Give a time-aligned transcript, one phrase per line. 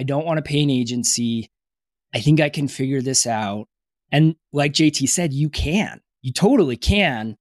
[0.00, 1.50] I don't want to pay an agency.
[2.14, 3.66] I think I can figure this out.
[4.10, 7.36] And like JT said, you can, you totally can.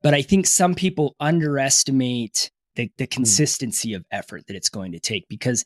[0.00, 3.10] But I think some people underestimate the, the hmm.
[3.10, 3.96] consistency mm.
[3.96, 5.64] of effort that it's going to take because,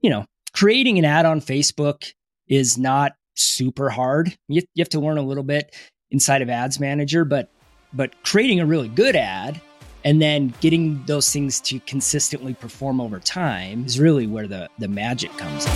[0.00, 2.12] you know, creating an ad on Facebook
[2.46, 4.36] is not super hard.
[4.46, 5.74] You, you have to learn a little bit
[6.12, 7.50] inside of Ads Manager, but
[7.92, 9.60] but creating a really good ad
[10.08, 14.88] and then getting those things to consistently perform over time is really where the the
[14.88, 15.72] magic comes in.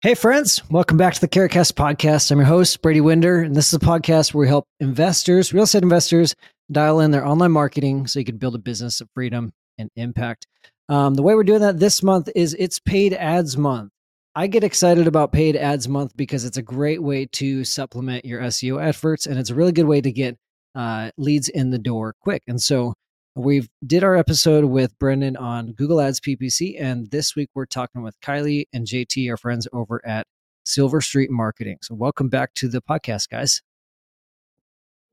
[0.00, 2.32] Hey, friends, welcome back to the Carrotcast podcast.
[2.32, 5.62] I'm your host, Brady Winder, and this is a podcast where we help investors, real
[5.62, 6.34] estate investors,
[6.72, 10.48] dial in their online marketing so you can build a business of freedom and impact.
[10.88, 13.91] Um, the way we're doing that this month is it's paid ads month.
[14.34, 18.40] I get excited about paid ads month because it's a great way to supplement your
[18.42, 20.38] SEO efforts, and it's a really good way to get
[20.74, 22.42] uh, leads in the door quick.
[22.46, 22.94] And so
[23.34, 28.02] We've did our episode with Brendan on Google Ads PPC, and this week we're talking
[28.02, 30.26] with Kiley and JT, our friends over at
[30.68, 31.78] SilverStreet Marketing.
[31.80, 33.62] So welcome back to the podcast, guys.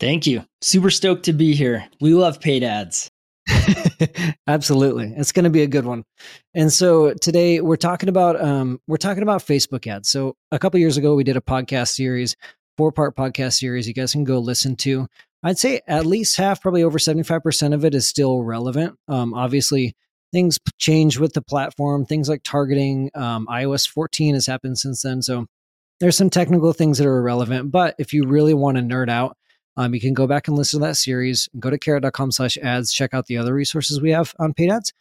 [0.02, 0.44] Thank you.
[0.62, 1.88] Super stoked to be here.
[2.02, 3.09] We love paid ads.
[4.48, 6.04] Absolutely, it's going to be a good one.
[6.54, 10.10] And so today we're talking about um, we're talking about Facebook ads.
[10.10, 12.36] So a couple years ago we did a podcast series,
[12.78, 13.88] four part podcast series.
[13.88, 15.08] You guys can go listen to.
[15.44, 18.98] I'd say at least half, probably over 75% of it is still relevant.
[19.08, 19.96] Um, obviously,
[20.32, 23.10] things change with the platform, things like targeting.
[23.16, 25.22] Um, iOS 14 has happened since then.
[25.22, 25.46] So
[26.00, 27.72] there's some technical things that are irrelevant.
[27.72, 29.38] But if you really want to nerd out,
[29.80, 31.50] um, you can go back and listen to that series.
[31.58, 34.94] Go to carrot.com slash ads, check out the other resources we have on paid ads.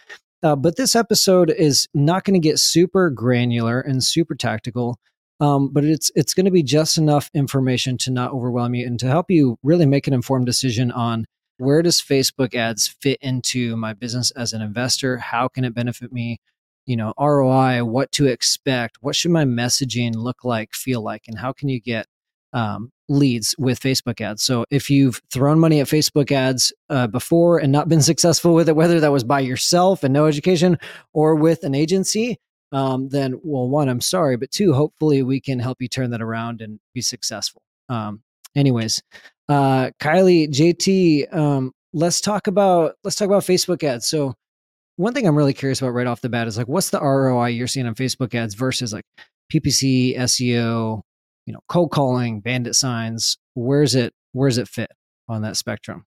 [0.43, 4.99] Uh, but this episode is not going to get super granular and super tactical
[5.41, 8.99] um, but it's it's going to be just enough information to not overwhelm you and
[9.01, 11.27] to help you really make an informed decision on
[11.59, 15.19] where does Facebook ads fit into my business as an investor?
[15.19, 16.41] How can it benefit me?
[16.87, 21.39] You know, ROI, what to expect, what should my messaging look like, feel like, and
[21.39, 22.07] how can you get
[22.53, 24.43] um, leads with Facebook ads.
[24.43, 28.69] So if you've thrown money at Facebook ads uh, before and not been successful with
[28.69, 30.79] it, whether that was by yourself and no education
[31.13, 32.39] or with an agency,
[32.73, 36.23] um, then well, one, I'm sorry, but two, hopefully we can help you turn that
[36.23, 37.63] around and be successful.
[37.89, 38.23] Um,
[38.55, 39.03] anyways,
[39.49, 44.07] uh, Kiley, JT, um, let's talk about let's talk about Facebook ads.
[44.07, 44.35] So
[44.97, 47.49] one thing I'm really curious about right off the bat is like, what's the ROI
[47.49, 49.05] you're seeing on Facebook ads versus like
[49.53, 51.03] PPC, SEO,
[51.49, 53.39] you know, cold calling, bandit signs?
[53.55, 54.13] Where's it?
[54.33, 54.91] Where's it fit
[55.31, 56.05] on that spectrum?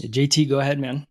[0.00, 1.08] JT, go ahead, man.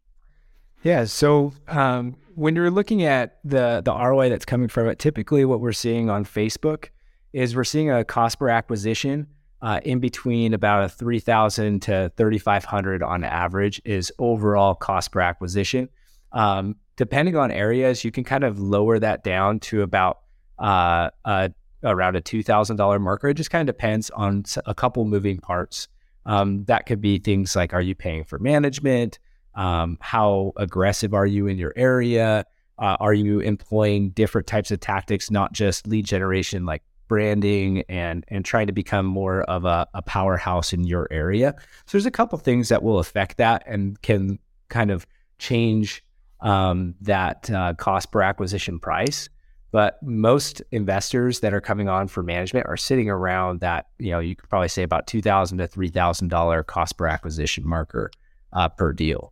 [0.81, 1.03] Yeah.
[1.03, 5.59] So um, when you're looking at the the ROI that's coming from it, typically what
[5.59, 6.87] we're seeing on Facebook
[7.33, 9.27] is we're seeing a cost per acquisition
[9.61, 14.73] uh, in between about a three thousand to thirty five hundred on average is overall
[14.73, 15.89] cost per acquisition.
[16.31, 20.19] Um, depending on areas, you can kind of lower that down to about
[20.57, 21.49] uh, uh,
[21.83, 23.29] around a two thousand dollar marker.
[23.29, 25.87] It just kind of depends on a couple moving parts.
[26.25, 29.19] Um, that could be things like: Are you paying for management?
[29.55, 32.45] Um, how aggressive are you in your area?
[32.79, 38.23] Uh, are you employing different types of tactics, not just lead generation, like branding and
[38.29, 41.53] and trying to become more of a, a powerhouse in your area?
[41.85, 44.39] So there's a couple things that will affect that and can
[44.69, 45.05] kind of
[45.37, 46.03] change
[46.39, 49.29] um, that uh, cost per acquisition price.
[49.71, 54.19] But most investors that are coming on for management are sitting around that, you know,
[54.19, 58.11] you could probably say about two thousand to three thousand dollar cost per acquisition marker
[58.51, 59.31] uh, per deal.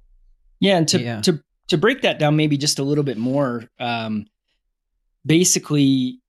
[0.62, 1.22] Yeah, and to yeah.
[1.22, 4.26] to to break that down maybe just a little bit more, um,
[5.26, 6.22] basically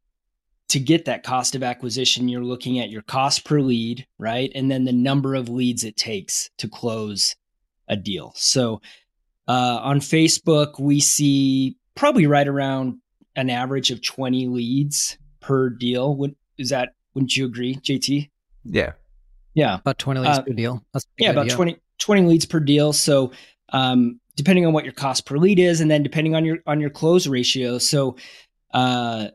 [0.68, 4.52] to get that cost of acquisition, you're looking at your cost per lead, right?
[4.54, 7.34] And then the number of leads it takes to close
[7.88, 8.32] a deal.
[8.36, 8.80] So
[9.48, 12.98] uh, on Facebook, we see probably right around
[13.36, 16.16] an average of 20 leads per deal.
[16.16, 18.30] Would, is that, wouldn't you agree, JT?
[18.64, 18.92] Yeah.
[19.54, 19.76] Yeah.
[19.76, 20.84] About 20 leads uh, per deal.
[21.18, 22.92] yeah, about 20, 20 leads per deal.
[22.92, 23.32] So
[23.72, 26.80] um, depending on what your cost per lead is, and then depending on your on
[26.80, 27.78] your close ratio.
[27.78, 28.16] So,
[28.72, 29.28] uh,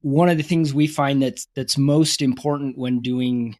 [0.00, 3.56] one of the things we find that's that's most important when doing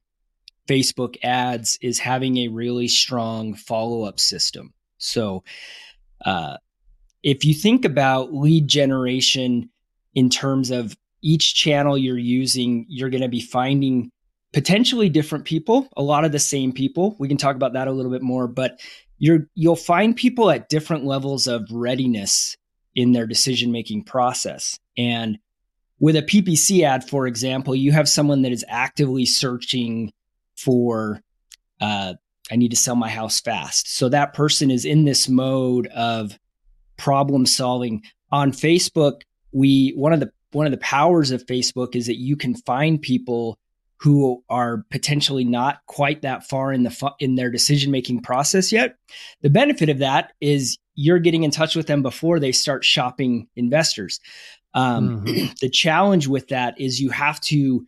[0.66, 4.72] Facebook ads is having a really strong follow up system.
[4.98, 5.44] So,
[6.24, 6.56] uh,
[7.22, 9.70] if you think about lead generation
[10.18, 14.10] in terms of each channel you're using, you're going to be finding
[14.52, 17.14] potentially different people, a lot of the same people.
[17.18, 18.80] We can talk about that a little bit more, but
[19.18, 22.56] you're you'll find people at different levels of readiness
[22.94, 25.38] in their decision making process and
[26.00, 30.12] with a ppc ad for example you have someone that is actively searching
[30.56, 31.20] for
[31.80, 32.14] uh,
[32.50, 33.94] I need to sell my house fast.
[33.94, 36.38] So that person is in this mode of
[36.96, 38.02] problem solving.
[38.30, 39.22] On Facebook,
[39.52, 43.00] we one of the one of the powers of Facebook is that you can find
[43.00, 43.58] people
[44.00, 48.70] who are potentially not quite that far in the fu- in their decision making process
[48.70, 48.96] yet.
[49.42, 53.48] The benefit of that is you're getting in touch with them before they start shopping
[53.56, 54.20] investors.
[54.74, 55.46] Um, mm-hmm.
[55.60, 57.86] the challenge with that is you have to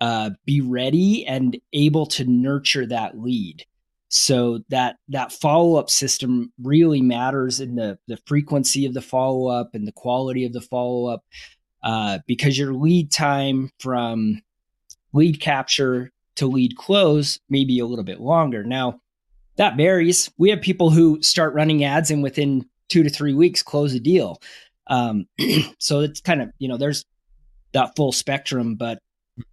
[0.00, 3.64] uh, be ready and able to nurture that lead.
[4.08, 9.48] So that that follow up system really matters in the the frequency of the follow
[9.48, 11.24] up and the quality of the follow up,
[11.82, 14.40] uh, because your lead time from
[15.12, 18.64] lead capture to lead close may be a little bit longer.
[18.64, 19.00] Now
[19.56, 20.30] that varies.
[20.38, 24.00] We have people who start running ads and within two to three weeks close a
[24.00, 24.40] deal.
[24.86, 25.26] Um,
[25.78, 27.04] so it's kind of you know there's
[27.72, 29.00] that full spectrum, but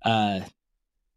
[0.04, 0.40] uh,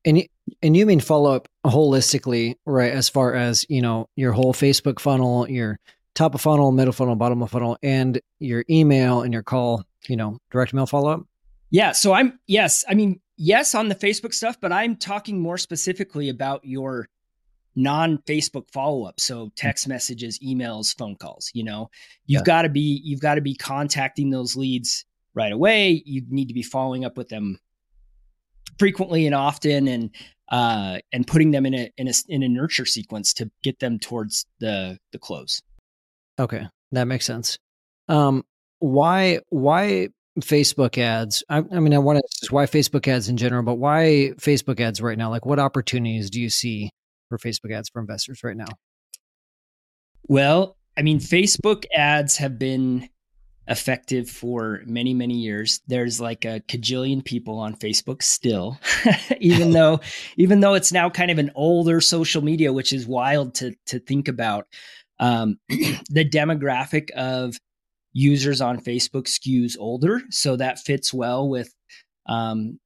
[0.05, 0.27] and
[0.63, 2.93] and you mean follow up holistically, right?
[2.93, 5.79] As far as you know, your whole Facebook funnel, your
[6.15, 10.17] top of funnel, middle funnel, bottom of funnel, and your email and your call, you
[10.17, 11.27] know, direct mail follow up.
[11.71, 11.93] Yeah.
[11.93, 16.29] So I'm yes, I mean yes on the Facebook stuff, but I'm talking more specifically
[16.29, 17.09] about your
[17.77, 19.21] non-Facebook follow-up.
[19.21, 21.51] So text messages, emails, phone calls.
[21.55, 21.91] You know,
[22.27, 22.45] you've yeah.
[22.45, 25.05] got to be you've got to be contacting those leads
[25.35, 26.03] right away.
[26.05, 27.59] You need to be following up with them
[28.79, 30.11] frequently and often and
[30.51, 33.99] uh, and putting them in a in a in a nurture sequence to get them
[33.99, 35.63] towards the the close.
[36.39, 37.59] Okay, that makes sense.
[38.09, 38.45] Um,
[38.79, 40.09] why why
[40.41, 41.43] Facebook ads?
[41.49, 44.81] I, I mean, I want to just why Facebook ads in general, but why Facebook
[44.81, 45.31] ads right now?
[45.31, 46.91] Like, what opportunities do you see
[47.29, 48.69] for Facebook ads for investors right now?
[50.29, 53.09] Well, I mean, Facebook ads have been
[53.69, 55.81] effective for many many years.
[55.87, 58.79] There's like a cajillion people on facebook still
[59.41, 60.01] even though
[60.37, 63.99] even though it's now kind of an older social media which is wild to to
[63.99, 64.67] think about.
[65.21, 67.57] Um, the demographic of
[68.13, 71.75] users on facebook skews older so that fits well with
[72.27, 72.79] um,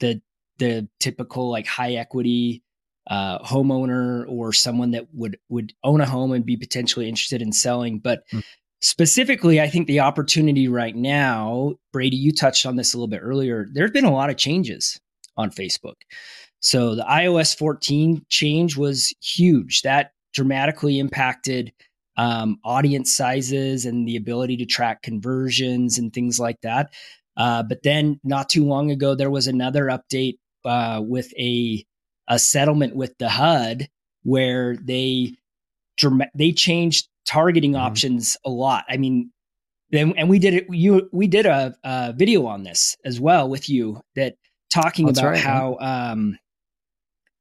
[0.00, 0.20] the
[0.58, 2.62] the typical like high equity
[3.08, 7.52] uh, homeowner or someone that would would own a home and be potentially interested in
[7.52, 7.98] selling.
[7.98, 8.44] But mm.
[8.80, 13.22] Specifically, I think the opportunity right now, Brady, you touched on this a little bit
[13.22, 13.66] earlier.
[13.72, 15.00] There have been a lot of changes
[15.36, 15.96] on Facebook.
[16.60, 19.82] So the iOS 14 change was huge.
[19.82, 21.72] That dramatically impacted
[22.16, 26.92] um, audience sizes and the ability to track conversions and things like that.
[27.36, 31.84] Uh, but then, not too long ago, there was another update uh, with a
[32.26, 33.88] a settlement with the HUD
[34.24, 35.34] where they
[36.34, 37.84] they changed targeting mm-hmm.
[37.84, 38.84] options a lot.
[38.88, 39.30] I mean,
[39.92, 40.66] and, and we did it.
[40.70, 44.34] You we did a, a, video on this as well with you that
[44.70, 46.38] talking That's about right, how um,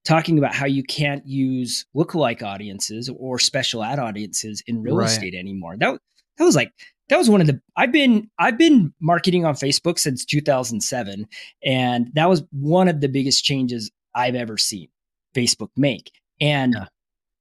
[0.06, 5.08] talking about how you can't use lookalike audiences or special ad audiences in real right.
[5.08, 5.76] estate anymore.
[5.78, 6.00] That
[6.38, 6.72] that was like
[7.10, 11.28] that was one of the I've been I've been marketing on Facebook since 2007
[11.64, 14.90] and that was one of the biggest changes I've ever seen
[15.36, 16.12] Facebook make.
[16.40, 16.86] And yeah.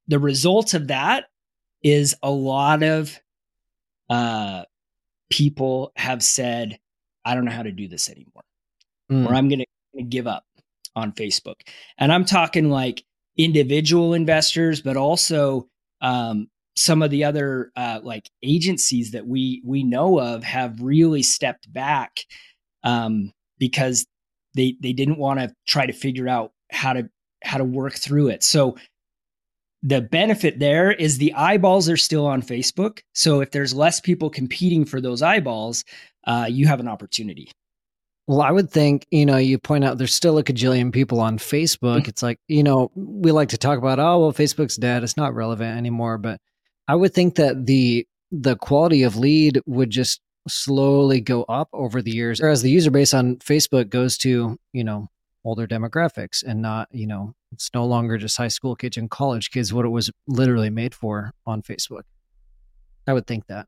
[0.07, 1.25] the results of that
[1.83, 3.19] is a lot of
[4.09, 4.63] uh,
[5.29, 6.79] people have said,
[7.25, 8.43] I don't know how to do this anymore,
[9.11, 9.27] mm.
[9.27, 9.63] or I'm going
[9.95, 10.45] to give up
[10.95, 11.61] on Facebook.
[11.97, 13.03] And I'm talking like
[13.37, 15.67] individual investors, but also
[16.01, 21.23] um, some of the other uh, like agencies that we we know of have really
[21.23, 22.19] stepped back
[22.83, 24.05] um, because
[24.55, 27.09] they they didn't want to try to figure out how to
[27.43, 28.43] how to work through it.
[28.43, 28.77] So
[29.83, 32.99] the benefit there is the eyeballs are still on Facebook.
[33.13, 35.83] So if there's less people competing for those eyeballs,
[36.25, 37.51] uh, you have an opportunity.
[38.27, 41.37] Well, I would think, you know, you point out there's still a cajillion people on
[41.37, 41.99] Facebook.
[41.99, 42.09] Mm-hmm.
[42.09, 45.03] It's like, you know, we like to talk about, oh, well, Facebook's dead.
[45.03, 46.17] It's not relevant anymore.
[46.17, 46.41] But
[46.89, 50.19] I would think that the the quality of lead would just
[50.49, 52.41] slowly go up over the years.
[52.41, 55.07] Or as the user base on Facebook goes to, you know,
[55.47, 59.49] older demographics and not, you know, it's no longer just high school kids and college
[59.49, 62.01] kids, what it was literally made for on Facebook.
[63.07, 63.67] I would think that.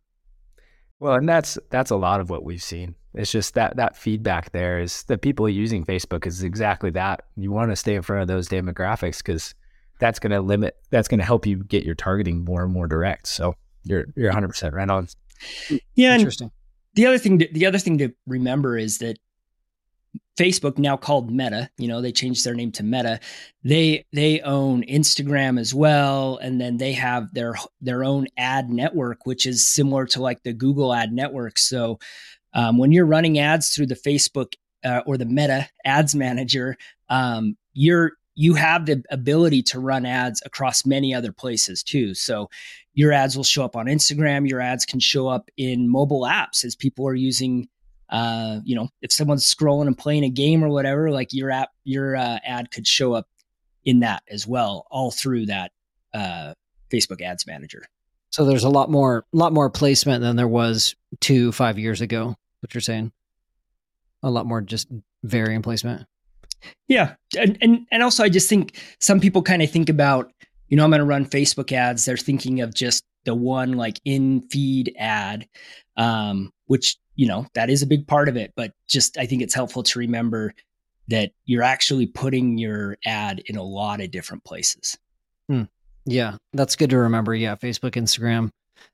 [0.99, 2.95] Well, and that's that's a lot of what we've seen.
[3.13, 7.23] It's just that that feedback there is the people using Facebook is exactly that.
[7.37, 9.55] You want to stay in front of those demographics because
[10.01, 10.75] that's going to limit.
[10.89, 13.27] That's going to help you get your targeting more and more direct.
[13.27, 13.55] So
[13.85, 15.07] you're you're 100 percent right on.
[15.95, 16.51] Yeah, interesting.
[16.95, 19.17] The other thing, to, the other thing to remember is that
[20.37, 23.19] Facebook now called Meta, you know, they changed their name to Meta.
[23.63, 29.25] They they own Instagram as well and then they have their their own ad network
[29.25, 31.57] which is similar to like the Google ad network.
[31.57, 31.99] So
[32.53, 36.77] um, when you're running ads through the Facebook uh, or the Meta Ads Manager,
[37.09, 42.13] um, you're you have the ability to run ads across many other places too.
[42.13, 42.49] So
[42.93, 44.47] your ads will show up on Instagram.
[44.47, 47.67] Your ads can show up in mobile apps as people are using.
[48.09, 51.69] Uh, you know, if someone's scrolling and playing a game or whatever, like your app,
[51.83, 53.27] your uh, ad could show up
[53.85, 55.71] in that as well, all through that
[56.13, 56.53] uh,
[56.91, 57.83] Facebook Ads Manager.
[58.31, 62.35] So there's a lot more, lot more placement than there was two, five years ago.
[62.61, 63.11] What you're saying?
[64.21, 64.87] A lot more just
[65.23, 66.05] varying placement.
[66.87, 70.31] Yeah, and and and also I just think some people kind of think about
[70.67, 72.05] you know I'm going to run Facebook ads.
[72.05, 75.47] They're thinking of just the one like in feed ad,
[75.95, 78.53] um, which you know that is a big part of it.
[78.55, 80.53] But just I think it's helpful to remember
[81.09, 84.97] that you're actually putting your ad in a lot of different places.
[85.49, 85.63] Hmm.
[86.05, 87.35] Yeah, that's good to remember.
[87.35, 88.51] Yeah, Facebook, Instagram.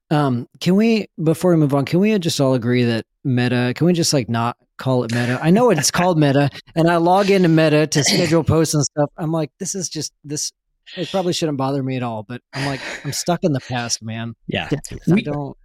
[0.10, 3.74] Um, can we before we move on, can we just all agree that Meta?
[3.76, 5.40] Can we just like not call it Meta?
[5.40, 9.12] I know it's called Meta, and I log into Meta to schedule posts and stuff.
[9.18, 10.52] I'm like, this is just this.
[10.98, 14.02] It probably shouldn't bother me at all, but I'm like, I'm stuck in the past,
[14.02, 14.34] man.
[14.48, 14.68] Yeah,
[15.12, 15.56] I don't.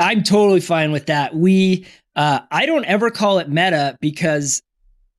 [0.00, 1.34] I'm totally fine with that.
[1.34, 4.62] We, uh, I don't ever call it Meta because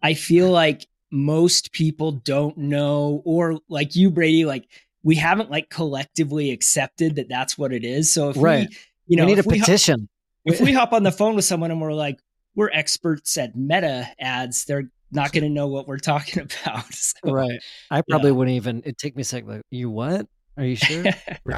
[0.01, 4.67] I feel like most people don't know, or like you, Brady, like
[5.03, 8.13] we haven't like collectively accepted that that's what it is.
[8.13, 8.67] So if right.
[8.69, 10.09] we, you know, we need a if we hop- petition.
[10.45, 12.19] if we hop on the phone with someone and we're like,
[12.55, 16.91] we're experts at meta ads, they're not going to know what we're talking about.
[16.93, 17.59] So, right.
[17.89, 18.79] I probably wouldn't even.
[18.79, 19.49] It'd take me a second.
[19.49, 20.27] Like, you what?
[20.61, 21.03] Are you sure?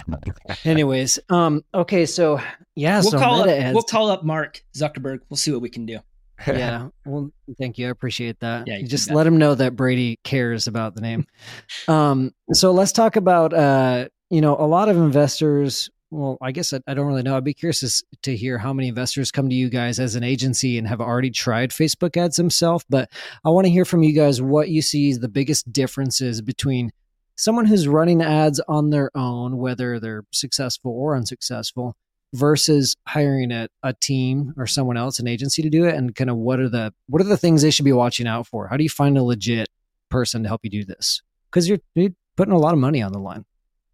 [0.64, 2.40] Anyways, um, okay, so
[2.74, 3.74] yeah, we'll so call up, ads.
[3.74, 5.20] we'll call up Mark Zuckerberg.
[5.30, 6.00] We'll see what we can do.
[6.48, 6.88] yeah.
[7.06, 7.88] Well, thank you.
[7.88, 8.66] I appreciate that.
[8.66, 11.28] Yeah, you just let him know that Brady cares about the name.
[11.90, 15.90] um, so let's talk about uh, you know, a lot of investors.
[16.10, 17.36] Well, I guess I, I don't really know.
[17.36, 20.24] I'd be curious to, to hear how many investors come to you guys as an
[20.24, 22.86] agency and have already tried Facebook ads themselves.
[22.88, 23.12] But
[23.44, 26.92] I want to hear from you guys what you see is the biggest differences between
[27.36, 31.96] someone who's running ads on their own, whether they're successful or unsuccessful,
[32.34, 36.30] versus hiring a, a team or someone else, an agency to do it, and kind
[36.30, 38.68] of what are the what are the things they should be watching out for?
[38.68, 39.70] How do you find a legit
[40.10, 41.22] person to help you do this?
[41.50, 43.46] Because you're, you're putting a lot of money on the line.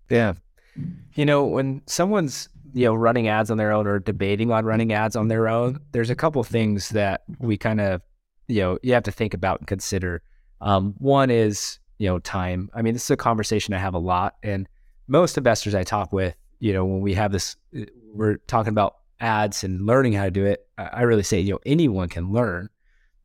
[0.10, 0.34] Yeah.
[1.16, 4.94] You know, when someone's, you know, running ads on their own or debating on running
[4.94, 8.02] ads on their own, there's a couple things that we kind of,
[8.48, 10.22] you know, you have to think about and consider.
[10.62, 12.70] Um, one is, you know, time.
[12.74, 14.38] I mean, this is a conversation I have a lot.
[14.42, 14.68] And
[15.08, 18.96] most investors I talk with, you know, when we have this, uh, we're talking about
[19.20, 20.66] ads and learning how to do it.
[20.78, 22.70] I really say, you know, anyone can learn,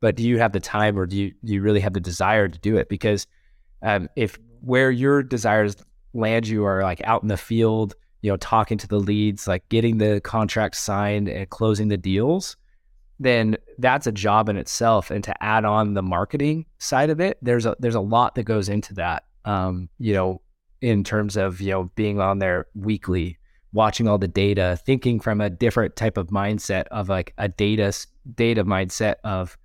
[0.01, 2.47] but do you have the time or do you, do you really have the desire
[2.47, 2.89] to do it?
[2.89, 3.25] Because
[3.81, 5.77] um, if where your desires
[6.13, 9.67] land you are like out in the field, you know, talking to the leads, like
[9.69, 12.57] getting the contract signed and closing the deals,
[13.19, 15.11] then that's a job in itself.
[15.11, 18.43] And to add on the marketing side of it, there's a there's a lot that
[18.43, 19.25] goes into that.
[19.45, 20.41] Um, you know,
[20.81, 23.37] in terms of you know being on there weekly,
[23.73, 27.93] watching all the data, thinking from a different type of mindset of like a data
[28.35, 29.57] data mindset of,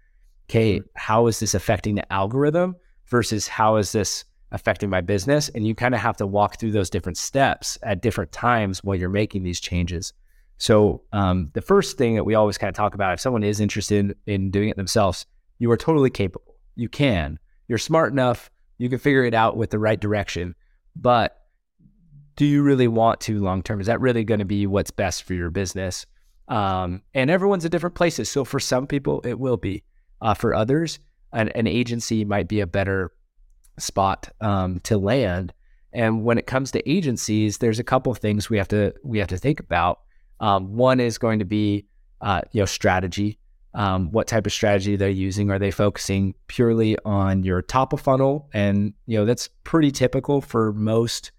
[0.49, 2.76] okay, how is this affecting the algorithm
[3.07, 5.49] versus how is this affecting my business?
[5.50, 8.97] And you kind of have to walk through those different steps at different times while
[8.97, 10.12] you're making these changes.
[10.61, 13.61] So um, the first thing that we always kind of talk about, if someone is
[13.61, 15.25] interested in doing it themselves,
[15.59, 16.55] you are totally capable.
[16.76, 17.38] You can.
[17.67, 18.50] You're smart enough.
[18.76, 20.55] You can figure it out with the right direction.
[20.95, 21.35] But
[22.37, 23.81] do you really want to long term?
[23.81, 26.05] Is that really going to be what's best for your business?
[26.49, 28.29] Um, and everyone's at different places.
[28.29, 29.83] So for some people, it will be.
[30.21, 30.99] Uh, for others,
[31.33, 33.12] an, an agency might be a better
[33.79, 35.55] spot um, to land.
[35.95, 39.19] And when it comes to agencies, there's a couple of things we have to we
[39.21, 40.00] have to think about.
[40.41, 41.87] Um, one is going to be
[42.21, 43.39] uh, you know strategy.
[43.73, 45.51] Um, what type of strategy they're using?
[45.51, 48.49] Are they focusing purely on your top of funnel?
[48.53, 51.31] And you know that's pretty typical for most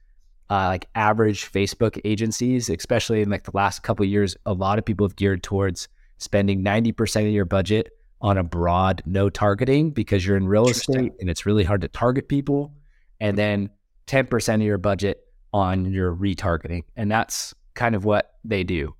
[0.49, 4.35] uh, like average Facebook agencies, especially in like the last couple of years.
[4.45, 5.87] A lot of people have geared towards
[6.19, 7.89] spending ninety percent of your budget
[8.21, 11.87] on a broad no targeting because you're in real estate and it's really hard to
[11.87, 12.73] target people,
[13.19, 13.69] and then
[14.05, 18.95] ten percent of your budget on your retargeting, and that's kind of what they do.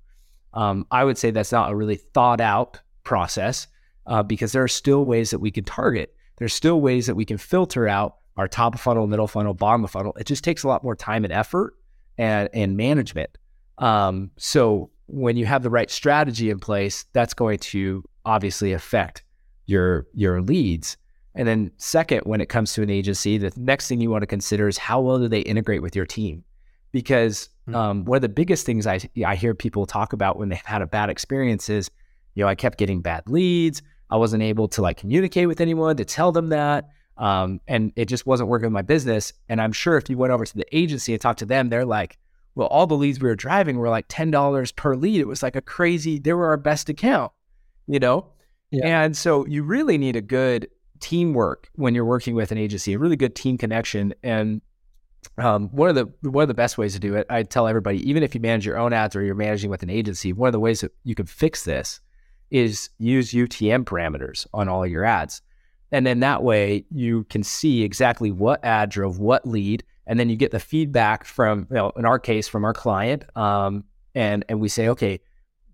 [0.54, 3.66] Um, I would say that's not a really thought out process
[4.06, 6.14] uh, because there are still ways that we can target.
[6.36, 9.84] There's still ways that we can filter out our top of funnel, middle funnel, bottom
[9.84, 10.14] of funnel.
[10.18, 11.74] It just takes a lot more time and effort
[12.18, 13.30] and and management.
[13.78, 19.24] Um, so when you have the right strategy in place, that's going to obviously affect
[19.66, 20.96] your your leads.
[21.34, 24.26] And then second, when it comes to an agency, the next thing you want to
[24.26, 26.44] consider is how well do they integrate with your team?
[26.92, 27.74] Because Hmm.
[27.74, 30.82] um, one of the biggest things I I hear people talk about when they've had
[30.82, 31.90] a bad experience is,
[32.34, 33.82] you know, I kept getting bad leads.
[34.10, 36.88] I wasn't able to like communicate with anyone to tell them that.
[37.18, 39.32] Um, and it just wasn't working with my business.
[39.48, 41.84] And I'm sure if you went over to the agency and talked to them, they're
[41.84, 42.18] like,
[42.56, 45.20] well, all the leads we were driving were like $10 per lead.
[45.20, 47.32] It was like a crazy, they were our best account,
[47.86, 48.26] you know?
[48.70, 49.02] Yeah.
[49.02, 50.68] And so you really need a good
[51.00, 54.14] teamwork when you're working with an agency, a really good team connection.
[54.22, 54.60] And
[55.38, 58.08] um, one of the one of the best ways to do it, I tell everybody,
[58.08, 60.52] even if you manage your own ads or you're managing with an agency, one of
[60.52, 62.00] the ways that you can fix this
[62.50, 65.40] is use UTM parameters on all your ads.
[65.90, 69.84] And then that way you can see exactly what ad drove what lead.
[70.06, 73.24] And then you get the feedback from, you know, in our case, from our client.
[73.36, 73.84] Um,
[74.14, 75.20] and, and we say, okay,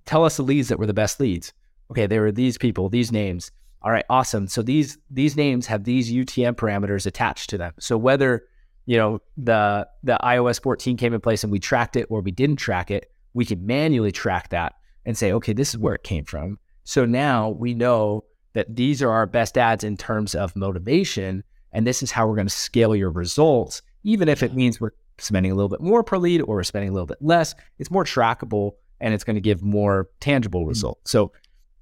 [0.06, 1.52] tell us the leads that were the best leads.
[1.90, 3.50] Okay, there were these people, these names.
[3.82, 4.48] All right, awesome.
[4.48, 7.72] So these these names have these UTM parameters attached to them.
[7.78, 8.44] So whether
[8.88, 12.30] you know the the iOS 14 came in place and we tracked it or we
[12.30, 16.04] didn't track it, we can manually track that and say, okay, this is where it
[16.04, 16.58] came from.
[16.84, 21.44] So now we know that these are our best ads in terms of motivation.
[21.70, 24.92] And this is how we're going to scale your results, even if it means we're
[25.18, 27.54] spending a little bit more per lead or we're spending a little bit less.
[27.78, 30.70] It's more trackable and it's going to give more tangible mm-hmm.
[30.70, 31.10] results.
[31.10, 31.32] So,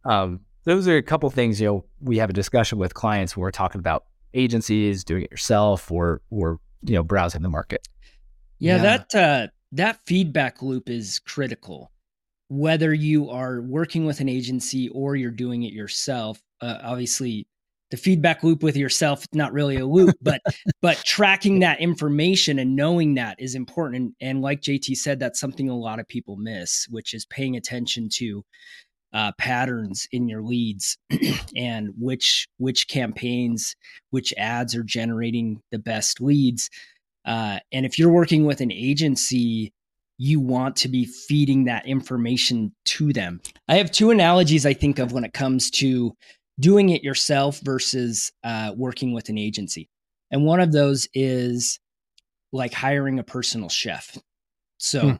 [0.05, 3.43] um, those are a couple things you know we have a discussion with clients when
[3.43, 7.87] we're talking about agencies doing it yourself or or you know browsing the market.
[8.59, 8.83] Yeah, yeah.
[8.83, 11.93] that uh, that feedback loop is critical.
[12.49, 17.47] Whether you are working with an agency or you're doing it yourself, uh, obviously
[17.91, 20.41] the feedback loop with yourself not really a loop but
[20.83, 25.41] but tracking that information and knowing that is important and, and like jt said that's
[25.41, 28.45] something a lot of people miss which is paying attention to
[29.13, 30.99] uh, patterns in your leads
[31.57, 33.75] and which which campaigns
[34.11, 36.71] which ads are generating the best leads
[37.25, 39.73] uh, and if you're working with an agency
[40.19, 44.99] you want to be feeding that information to them i have two analogies i think
[44.99, 46.15] of when it comes to
[46.59, 49.89] doing it yourself versus uh, working with an agency.
[50.31, 51.79] And one of those is
[52.53, 54.17] like hiring a personal chef.
[54.79, 55.15] So hmm.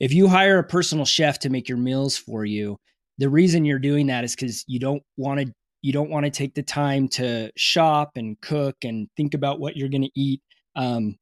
[0.00, 2.78] if you hire a personal chef to make your meals for you,
[3.18, 5.52] the reason you're doing that is because you don't want to
[5.82, 9.76] you don't want to take the time to shop and cook and think about what
[9.76, 10.42] you're going to eat.
[10.74, 11.16] Um,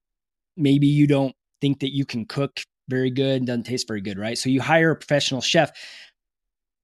[0.56, 4.18] maybe you don't think that you can cook very good and doesn't taste very good,
[4.18, 4.38] right?
[4.38, 5.70] So you hire a professional chef.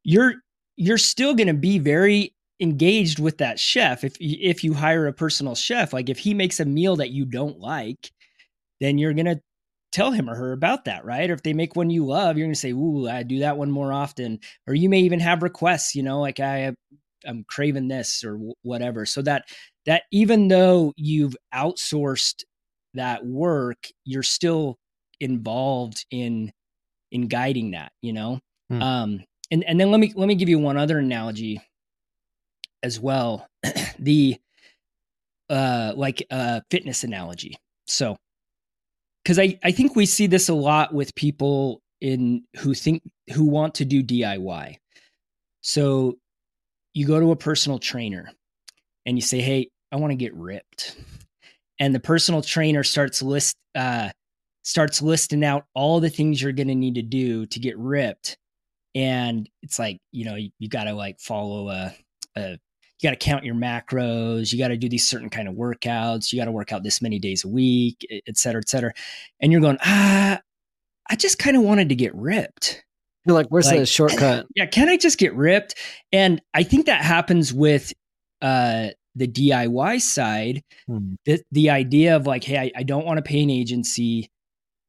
[0.02, 0.34] You're
[0.76, 5.12] you're still going to be very engaged with that chef if if you hire a
[5.12, 8.10] personal chef like if he makes a meal that you don't like
[8.80, 9.40] then you're going to
[9.92, 11.30] tell him or her about that right?
[11.30, 13.56] Or if they make one you love you're going to say ooh i do that
[13.56, 14.38] one more often.
[14.66, 16.72] Or you may even have requests you know like i
[17.26, 19.06] i'm craving this or whatever.
[19.06, 19.44] So that
[19.86, 22.44] that even though you've outsourced
[22.94, 24.76] that work you're still
[25.20, 26.52] involved in
[27.12, 28.40] in guiding that you know?
[28.70, 28.82] Hmm.
[28.82, 31.60] um and and then let me let me give you one other analogy
[32.82, 33.46] as well.
[33.98, 34.38] The
[35.50, 37.56] uh like uh fitness analogy.
[37.86, 38.16] So
[39.22, 43.02] because i i think we see this a lot with people in who think
[43.34, 44.76] who want to do diy
[45.60, 46.16] so
[46.94, 48.30] you go to a personal trainer
[49.06, 50.96] and you say hey i want to get ripped.
[51.78, 54.10] And the personal trainer starts list uh
[54.62, 58.36] starts listing out all the things you're to need to do to get ripped.
[58.94, 61.94] And it's like you know you, you got to like follow a,
[62.36, 62.58] a
[63.00, 66.32] you got to count your macros you got to do these certain kind of workouts
[66.32, 68.92] you got to work out this many days a week et cetera et cetera.
[69.40, 70.40] And you're going ah
[71.08, 72.84] i just kind of wanted to get ripped.
[73.24, 74.46] You're like where's like, the shortcut?
[74.54, 75.74] Yeah can i just get ripped?
[76.12, 77.92] And i think that happens with
[78.42, 80.62] uh the diy side.
[80.86, 81.14] Hmm.
[81.24, 84.30] the, the idea of like hey I, I don't want to pay an agency.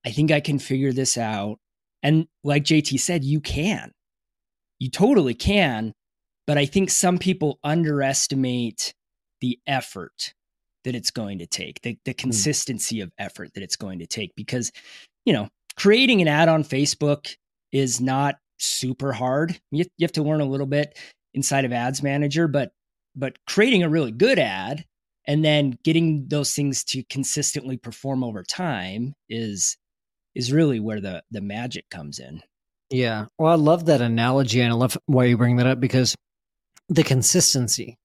[0.06, 1.60] I think i can figure this out.
[2.04, 3.92] And like jt said you can.
[4.80, 5.94] You totally can
[6.48, 8.94] but I think some people underestimate
[9.42, 10.34] the effort
[10.84, 12.18] that it's going to take, the, the hmm.
[12.18, 13.04] consistency mm.
[13.04, 14.34] of effort that it's going to take.
[14.36, 14.72] Because,
[15.26, 17.36] you know, creating an ad on Facebook
[17.72, 19.60] is not super hard.
[19.72, 20.98] You, you have to learn a little bit
[21.34, 22.72] inside of Ads Manager, but
[23.16, 24.86] but creating a really good ad
[25.28, 29.78] and then getting those things to consistently perform over time is
[30.34, 32.42] is really where the the magic comes in.
[32.90, 33.28] Yeah.
[33.38, 36.16] Well, I love that analogy and I love why you bring that up because
[36.92, 37.98] the consistency.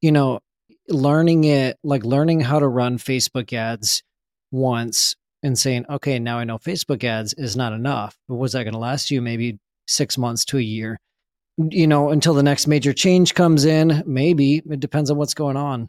[0.00, 0.40] You know,
[0.88, 4.02] learning it, like learning how to run Facebook ads
[4.50, 8.16] once and saying, okay, now I know Facebook ads is not enough.
[8.28, 10.98] But was that going to last you maybe six months to a year?
[11.56, 15.56] You know, until the next major change comes in, maybe it depends on what's going
[15.56, 15.88] on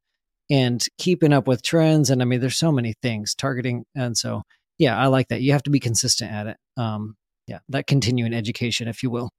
[0.50, 2.10] and keeping up with trends.
[2.10, 3.86] And I mean, there's so many things targeting.
[3.96, 4.44] And so,
[4.78, 5.42] yeah, I like that.
[5.42, 6.58] You have to be consistent at it.
[6.78, 7.16] Um,
[7.48, 9.32] yeah, that continuing education, if you will.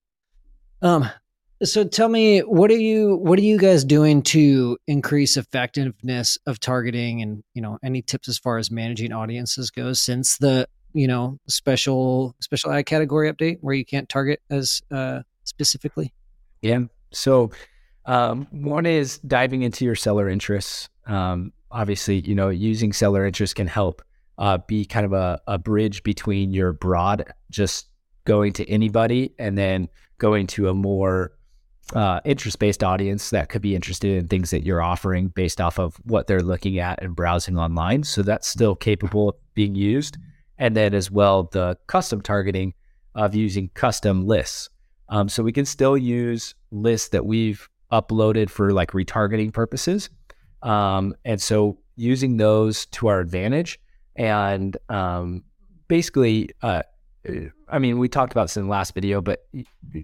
[0.82, 1.08] Um,
[1.64, 6.60] so tell me, what are you what are you guys doing to increase effectiveness of
[6.60, 11.06] targeting, and you know, any tips as far as managing audiences goes since the you
[11.06, 16.12] know special special ad category update where you can't target as uh, specifically?
[16.62, 16.80] Yeah.
[17.12, 17.50] So
[18.06, 20.88] um, one is diving into your seller interests.
[21.06, 24.02] Um, obviously, you know, using seller interests can help
[24.38, 27.88] uh, be kind of a, a bridge between your broad, just
[28.24, 31.32] going to anybody, and then going to a more
[31.94, 35.78] uh, interest based audience that could be interested in things that you're offering based off
[35.78, 38.02] of what they're looking at and browsing online.
[38.02, 40.18] So that's still capable of being used.
[40.58, 42.74] And then as well, the custom targeting
[43.14, 44.70] of using custom lists.
[45.08, 50.10] Um, so we can still use lists that we've uploaded for like retargeting purposes.
[50.62, 53.78] Um, and so using those to our advantage
[54.16, 55.44] and um,
[55.88, 56.82] basically, uh,
[57.74, 59.44] I mean, we talked about this in the last video, but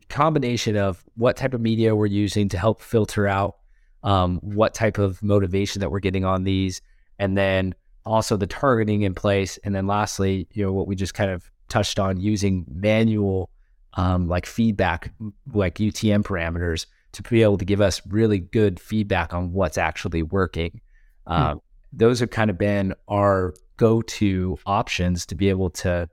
[0.08, 3.58] combination of what type of media we're using to help filter out
[4.02, 6.82] um, what type of motivation that we're getting on these,
[7.20, 11.14] and then also the targeting in place, and then lastly, you know, what we just
[11.14, 13.50] kind of touched on using manual
[13.94, 15.12] um, like feedback,
[15.52, 20.24] like UTM parameters to be able to give us really good feedback on what's actually
[20.24, 20.80] working.
[21.28, 21.32] Hmm.
[21.32, 26.08] Um, those have kind of been our go-to options to be able to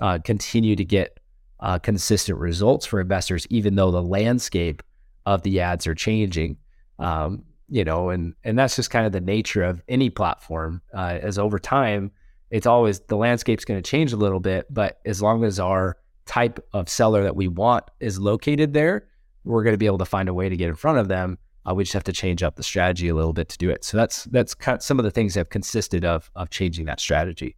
[0.00, 1.18] uh, continue to get
[1.60, 4.82] uh, consistent results for investors, even though the landscape
[5.24, 6.56] of the ads are changing.
[6.98, 10.82] Um, you know, and and that's just kind of the nature of any platform.
[10.94, 12.12] Uh, as over time,
[12.50, 15.96] it's always the landscape's going to change a little bit, but as long as our
[16.26, 19.08] type of seller that we want is located there,
[19.44, 21.38] we're going to be able to find a way to get in front of them.
[21.68, 23.84] Uh, we just have to change up the strategy a little bit to do it.
[23.84, 26.86] So that's that's kind of some of the things that have consisted of of changing
[26.86, 27.56] that strategy.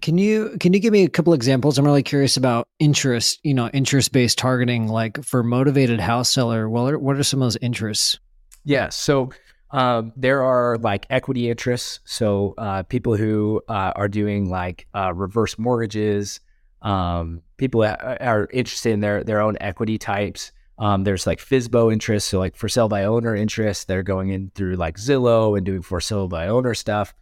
[0.00, 1.78] Can you can you give me a couple examples?
[1.78, 4.88] I'm really curious about interest, you know, interest based targeting.
[4.88, 8.18] Like for motivated house seller, what are, what are some of those interests?
[8.64, 9.30] Yeah, so
[9.70, 12.00] um, there are like equity interests.
[12.04, 16.40] So uh, people who uh, are doing like uh, reverse mortgages,
[16.82, 20.52] um, people that are interested in their their own equity types.
[20.76, 24.50] Um, there's like FSBO interests, so like for sale by owner interests, they're going in
[24.56, 27.14] through like Zillow and doing for sale by owner stuff.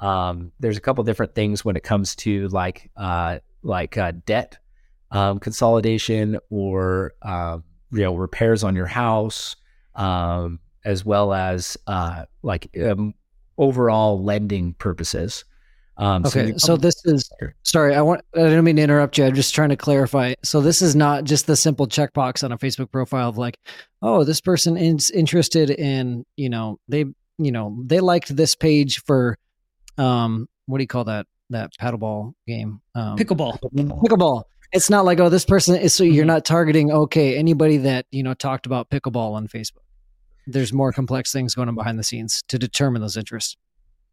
[0.00, 4.58] Um, there's a couple different things when it comes to like uh, like uh, debt
[5.10, 7.58] um, consolidation or uh,
[7.92, 9.56] you know repairs on your house,
[9.94, 13.14] um, as well as uh, like um,
[13.58, 15.44] overall lending purposes.
[15.96, 17.30] Um, okay, so, so, this is
[17.62, 17.94] sorry.
[17.94, 18.22] I want.
[18.34, 19.26] I don't mean to interrupt you.
[19.26, 20.32] I'm just trying to clarify.
[20.42, 23.58] So this is not just the simple checkbox on a Facebook profile of like,
[24.00, 27.04] oh, this person is interested in you know they
[27.36, 29.36] you know they liked this page for
[30.00, 34.44] um what do you call that that paddleball game um, pickleball pickleball.
[34.72, 36.28] It's not like oh this person is so you're mm-hmm.
[36.28, 39.84] not targeting okay anybody that you know talked about pickleball on Facebook.
[40.46, 43.56] There's more complex things going on behind the scenes to determine those interests.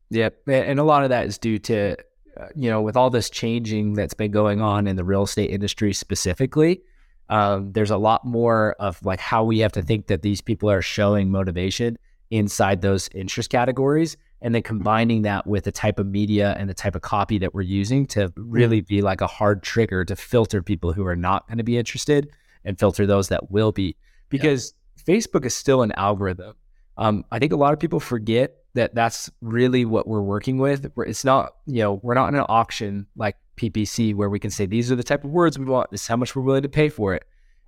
[0.09, 1.95] Yep, and a lot of that is due to
[2.39, 5.51] uh, you know with all this changing that's been going on in the real estate
[5.51, 6.81] industry specifically.
[7.29, 10.71] Um, there's a lot more of like how we have to think that these people
[10.71, 11.97] are showing motivation
[12.31, 16.73] inside those interest categories and then combining that with the type of media and the
[16.73, 20.61] type of copy that we're using to really be like a hard trigger to filter
[20.61, 22.29] people who are not going to be interested
[22.63, 23.95] and filter those that will be
[24.29, 24.73] because
[25.07, 25.15] yeah.
[25.15, 26.53] facebook is still an algorithm
[26.97, 30.91] um, i think a lot of people forget that that's really what we're working with.
[30.97, 34.67] It's not, you know, we're not in an auction like PPC where we can say
[34.67, 35.89] these are the type of words we want.
[35.89, 37.23] This is how much we're willing to pay for it.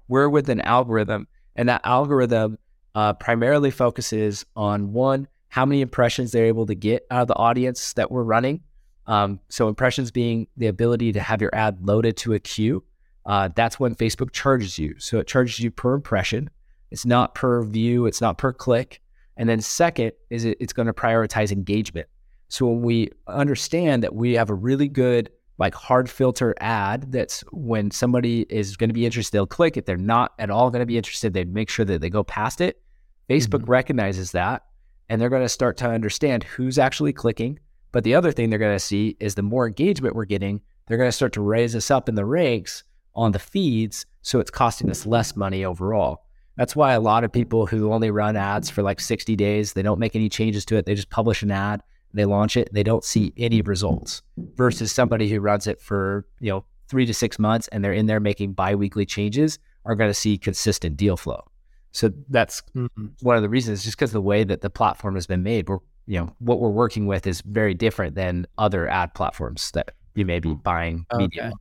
[0.08, 2.60] We're with an algorithm, and that algorithm
[2.94, 7.36] uh, primarily focuses on one, how many impressions they're able to get out of the
[7.36, 8.62] audience that we're running.
[9.08, 12.84] Um, so impressions being the ability to have your ad loaded to a queue.
[13.26, 14.96] Uh, that's when Facebook charges you.
[15.00, 16.50] So it charges you per impression.
[16.92, 18.06] It's not per view.
[18.06, 19.02] It's not per click.
[19.38, 22.08] And then second is it, it's going to prioritize engagement.
[22.50, 27.42] So when we understand that we have a really good like hard filter ad that's
[27.52, 29.76] when somebody is going to be interested, they'll click.
[29.78, 32.24] If they're not at all going to be interested, they make sure that they go
[32.24, 32.82] past it.
[33.30, 33.72] Facebook mm-hmm.
[33.72, 34.64] recognizes that
[35.10, 37.60] and they're going to start to understand who's actually clicking.
[37.92, 40.98] But the other thing they're going to see is the more engagement we're getting, they're
[40.98, 42.84] going to start to raise us up in the ranks
[43.16, 44.06] on the feeds.
[44.22, 46.26] So it's costing us less money overall.
[46.56, 49.82] That's why a lot of people who only run ads for like 60 days, they
[49.82, 50.86] don't make any changes to it.
[50.86, 51.82] They just publish an ad,
[52.14, 54.22] they launch it, they don't see any results
[54.56, 58.08] versus somebody who runs it for, you know, three to six months and they're in
[58.08, 61.46] there making biweekly changes are going to see consistent deal flow.
[61.92, 63.08] So that's mm-hmm.
[63.22, 65.80] one of the reasons, just because the way that the platform has been made, we're,
[66.06, 70.26] you know, what we're working with is very different than other ad platforms that you
[70.26, 71.24] may be buying okay.
[71.24, 71.52] media.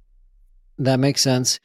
[0.79, 1.59] That makes sense.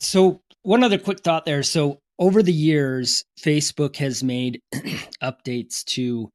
[0.00, 1.62] So one other quick thought there.
[1.62, 4.60] So over the years, Facebook has made
[5.22, 6.30] updates to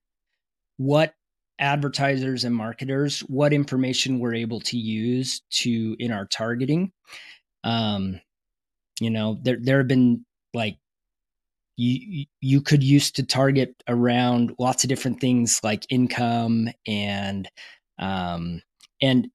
[0.77, 1.13] what
[1.59, 6.91] advertisers and marketers, what information we're able to use to in our targeting.
[7.63, 8.21] Um,
[8.99, 10.77] you know, there there have been like
[11.77, 17.49] you you could use to target around lots of different things like income and
[17.99, 18.61] um
[19.01, 19.27] and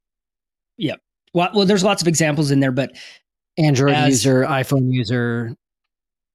[0.77, 0.97] yeah
[1.35, 2.91] well, well there's lots of examples in there but
[3.59, 5.55] android as, user iphone user.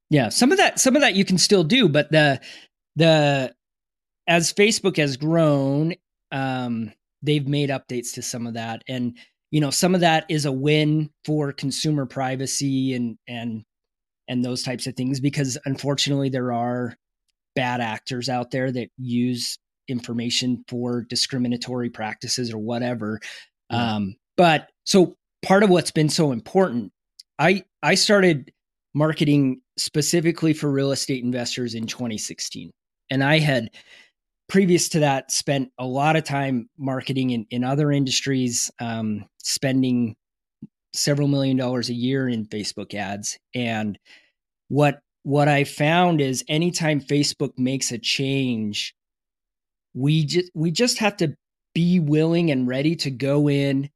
[0.10, 2.39] Yeah some of that some of that you can still do but the
[2.96, 3.54] the
[4.28, 5.93] as facebook has grown
[6.32, 6.91] um
[7.22, 8.84] they've made updates to some of that.
[8.88, 9.17] And
[9.52, 13.63] you know some of that is a win for consumer privacy and and
[14.27, 16.95] and those types of things because unfortunately there are
[17.55, 23.19] bad actors out there that use information for discriminatory practices or whatever
[23.71, 23.95] yeah.
[23.95, 26.91] um, but so part of what's been so important
[27.39, 28.51] i i started
[28.93, 32.71] marketing specifically for real estate investors in 2016
[33.09, 33.69] and i had
[34.49, 40.15] previous to that spent a lot of time marketing in, in other industries um, spending
[40.93, 43.38] several million dollars a year in Facebook ads.
[43.54, 43.97] And
[44.69, 48.95] what what I found is anytime Facebook makes a change,
[49.93, 51.36] we just we just have to
[51.73, 53.89] be willing and ready to go in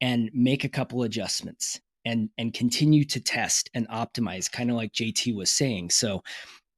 [0.00, 4.92] and make a couple adjustments and and continue to test and optimize kind of like
[4.92, 5.90] JT was saying.
[5.90, 6.22] So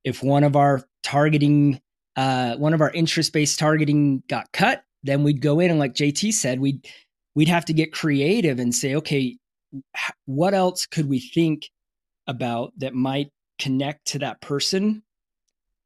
[0.05, 1.81] if one of our targeting
[2.17, 5.95] uh, one of our interest based targeting got cut, then we'd go in and like
[5.95, 6.87] JT said, we'd
[7.35, 9.37] we'd have to get creative and say, okay,
[10.27, 11.71] what else could we think
[12.27, 15.03] about that might connect to that person,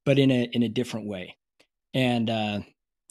[0.05, 1.37] but in a in a different way?
[1.95, 2.61] And uh,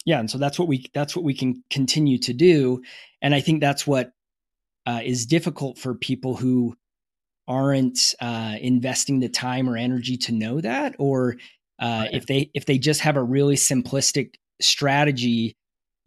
[0.05, 2.81] yeah, and so that's what we that's what we can continue to do,
[3.21, 4.11] and I think that's what
[4.85, 6.75] uh, is difficult for people who
[7.47, 11.35] aren't uh, investing the time or energy to know that, or
[11.79, 12.09] uh, right.
[12.13, 15.55] if they if they just have a really simplistic strategy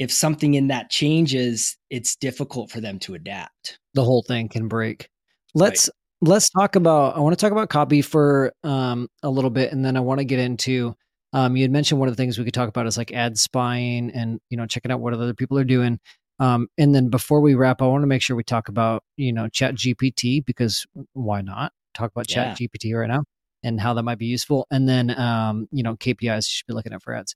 [0.03, 3.79] if something in that changes, it's difficult for them to adapt.
[3.95, 5.09] The whole thing can break.
[5.55, 6.29] Let's right.
[6.29, 9.85] let's talk about I want to talk about copy for um, a little bit and
[9.85, 10.97] then I want to get into
[11.33, 13.38] um, you had mentioned one of the things we could talk about is like ad
[13.38, 15.99] spying and you know checking out what other people are doing.
[16.41, 19.33] Um, and then before we wrap, I want to make sure we talk about you
[19.33, 22.67] know Chat GPT because why not talk about Chat yeah.
[22.67, 23.25] GPT right now
[23.62, 24.67] and how that might be useful.
[24.71, 27.35] And then um, you know KPIs you should be looking at for ads.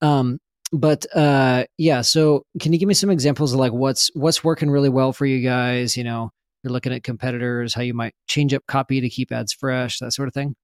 [0.00, 0.38] Um,
[0.72, 4.70] but uh yeah so can you give me some examples of like what's what's working
[4.70, 5.96] really well for you guys?
[5.96, 6.30] You know
[6.62, 10.12] you're looking at competitors how you might change up copy to keep ads fresh that
[10.12, 10.54] sort of thing?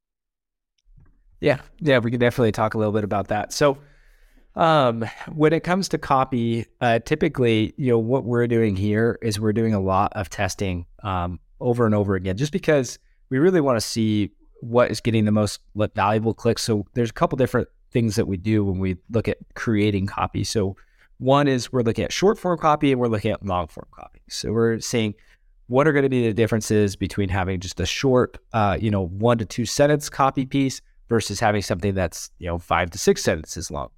[1.40, 3.52] Yeah yeah we can definitely talk a little bit about that.
[3.52, 3.78] So
[4.54, 9.40] um when it comes to copy uh typically you know what we're doing here is
[9.40, 12.98] we're doing a lot of testing um over and over again just because
[13.30, 15.58] we really want to see what is getting the most
[15.94, 16.62] valuable clicks.
[16.62, 20.44] So there's a couple different things that we do when we look at creating copy.
[20.44, 20.76] So
[21.18, 24.20] one is we're looking at short form copy and we're looking at long form copy.
[24.28, 25.14] So we're saying
[25.68, 29.06] what are going to be the differences between having just a short, uh, you know,
[29.06, 33.22] one to two sentence copy piece versus having something that's, you know, five to six
[33.22, 33.88] sentences long.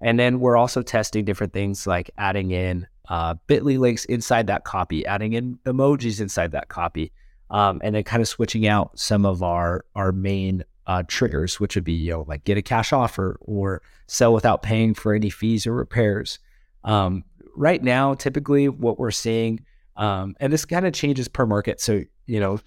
[0.00, 4.64] And then we're also testing different things like adding in uh, bit.ly links inside that
[4.64, 7.12] copy, adding in emojis inside that copy,
[7.50, 11.74] um, and then kind of switching out some of our our main uh, triggers, which
[11.74, 15.30] would be you know like get a cash offer or sell without paying for any
[15.30, 16.38] fees or repairs.
[16.84, 17.24] Um,
[17.56, 19.64] right now, typically what we're seeing,
[19.96, 21.80] um, and this kind of changes per market.
[21.80, 22.60] So you know,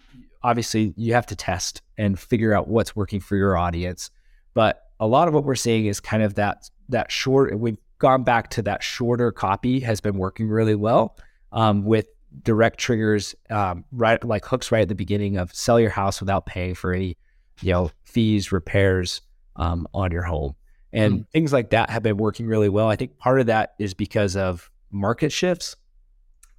[0.44, 4.10] obviously you have to test and figure out what's working for your audience.
[4.54, 7.58] But a lot of what we're seeing is kind of that that short.
[7.58, 11.18] We've gone back to that shorter copy has been working really well
[11.52, 12.08] um, with
[12.44, 16.46] direct triggers, um, right like hooks right at the beginning of sell your house without
[16.46, 17.18] paying for any
[17.62, 19.22] you know, fees, repairs
[19.56, 20.56] um, on your home.
[20.92, 22.88] And mm things like that have been working really well.
[22.88, 25.76] I think part of that is because of market shifts.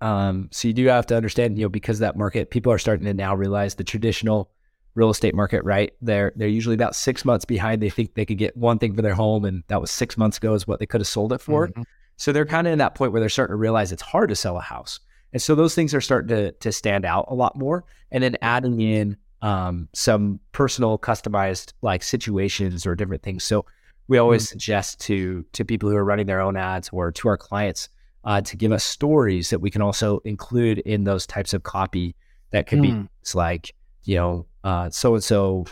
[0.01, 3.05] Um, so you do have to understand, you know, because that market, people are starting
[3.07, 4.51] to now realize the traditional
[4.95, 5.93] real estate market, right?
[6.01, 7.83] They're they're usually about six months behind.
[7.83, 10.39] They think they could get one thing for their home, and that was six months
[10.39, 11.69] ago is what they could have sold it for.
[11.69, 11.83] Mm-hmm.
[12.17, 14.37] So they're kind of in that point where they're starting to realize it's hard to
[14.37, 15.01] sell a house.
[15.33, 17.85] And so those things are starting to to stand out a lot more.
[18.11, 23.44] And then adding in um, some personal customized like situations or different things.
[23.44, 23.64] So
[24.09, 24.53] we always mm-hmm.
[24.53, 27.88] suggest to to people who are running their own ads or to our clients
[28.24, 32.14] uh, to give us stories that we can also include in those types of copy
[32.50, 32.83] that could mm.
[32.83, 33.74] be it's like
[34.05, 34.46] you know
[34.90, 35.64] so and so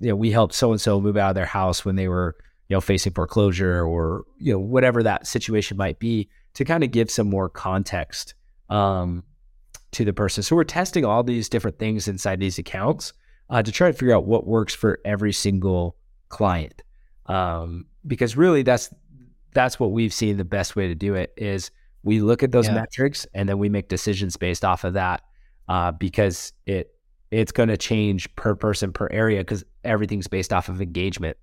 [0.00, 2.34] you know we helped so and so move out of their house when they were
[2.68, 6.90] you know facing foreclosure or you know whatever that situation might be to kind of
[6.90, 8.34] give some more context
[8.68, 9.22] um,
[9.92, 10.42] to the person.
[10.42, 13.12] So we're testing all these different things inside these accounts.
[13.50, 15.96] uh, to try to figure out what works for every single
[16.30, 16.82] client.
[17.26, 18.92] Um, because really, that's
[19.52, 21.70] that's what we've seen the best way to do it is
[22.02, 22.74] we look at those yeah.
[22.74, 25.22] metrics and then we make decisions based off of that
[25.68, 26.94] uh, because it
[27.30, 31.36] it's going to change per person per area because everything's based off of engagement.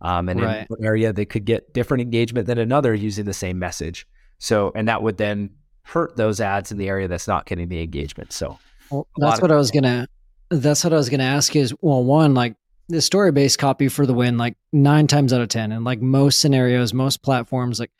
[0.00, 0.58] Um, and right.
[0.58, 4.06] in one area they could get different engagement than another using the same message.
[4.38, 5.50] So, and that would then
[5.84, 8.32] hurt those ads in the area that's not getting the engagement.
[8.32, 8.58] So,
[8.90, 10.08] well, that's what I was gonna.
[10.50, 11.54] That's what I was gonna ask.
[11.56, 12.56] Is well, one like
[12.88, 16.00] the story based copy for the win, like nine times out of ten, and like
[16.00, 17.90] most scenarios, most platforms, like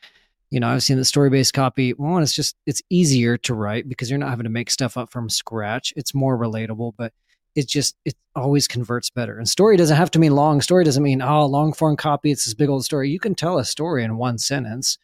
[0.53, 1.93] you know, I've seen the story based copy.
[1.93, 5.11] One, it's just it's easier to write because you're not having to make stuff up
[5.11, 5.93] from scratch.
[5.95, 7.11] It's more relatable, but
[7.55, 9.37] it just it always converts better.
[9.37, 10.61] And story doesn't have to mean long.
[10.61, 12.31] Story doesn't mean oh long form copy.
[12.31, 13.09] It's this big old story.
[13.09, 14.99] You can tell a story in one sentence,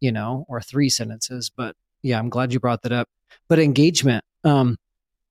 [0.00, 1.50] you know, or three sentences.
[1.50, 3.08] But yeah, I'm glad you brought that up.
[3.48, 4.76] But engagement, um,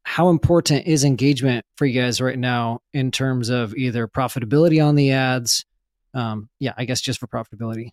[0.03, 4.95] how important is engagement for you guys right now in terms of either profitability on
[4.95, 5.65] the ads?
[6.13, 7.91] Um, yeah, I guess just for profitability.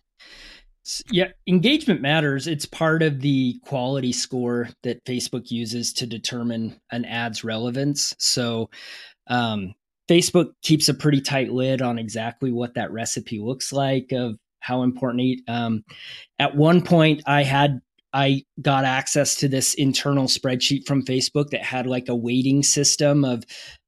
[1.11, 2.47] Yeah, engagement matters.
[2.47, 8.15] It's part of the quality score that Facebook uses to determine an ad's relevance.
[8.17, 8.69] So,
[9.27, 9.75] um,
[10.07, 14.81] Facebook keeps a pretty tight lid on exactly what that recipe looks like of how
[14.81, 15.41] important.
[15.47, 15.83] Um,
[16.39, 17.81] at one point, I had
[18.13, 23.23] I got access to this internal spreadsheet from Facebook that had like a weighting system
[23.23, 23.43] of,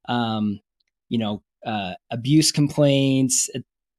[0.07, 0.59] um,
[1.09, 3.49] you know, uh, abuse complaints,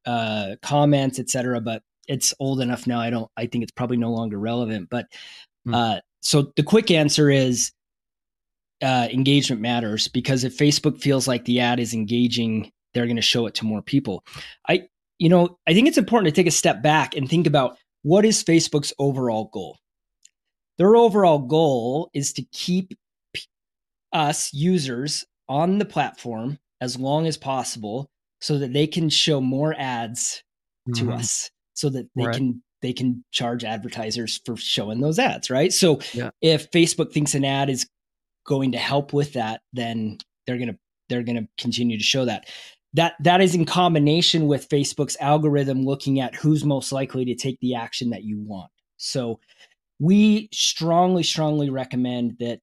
[0.07, 1.61] uh, comments, etc.
[1.61, 3.01] But it's old enough now.
[3.01, 3.31] I don't.
[3.37, 4.89] I think it's probably no longer relevant.
[4.91, 5.07] But
[5.65, 5.75] hmm.
[5.75, 7.73] uh, so the quick answer is
[8.83, 13.23] uh, engagement matters because if Facebook feels like the ad is engaging, they're going to
[13.23, 14.25] show it to more people.
[14.69, 17.77] I, you know, I think it's important to take a step back and think about
[18.03, 19.79] what is Facebook's overall goal.
[20.83, 22.95] Their overall goal is to keep
[24.13, 29.77] us users on the platform as long as possible so that they can show more
[29.79, 30.43] ads
[30.89, 31.07] mm-hmm.
[31.07, 32.35] to us so that they right.
[32.35, 35.73] can they can charge advertisers for showing those ads, right?
[35.73, 36.31] So yeah.
[36.41, 37.87] if Facebook thinks an ad is
[38.45, 40.19] going to help with that, then
[40.49, 42.49] they're going to they're going to continue to show that.
[42.95, 47.61] That that is in combination with Facebook's algorithm looking at who's most likely to take
[47.61, 48.73] the action that you want.
[48.97, 49.39] So
[50.01, 52.61] we strongly strongly recommend that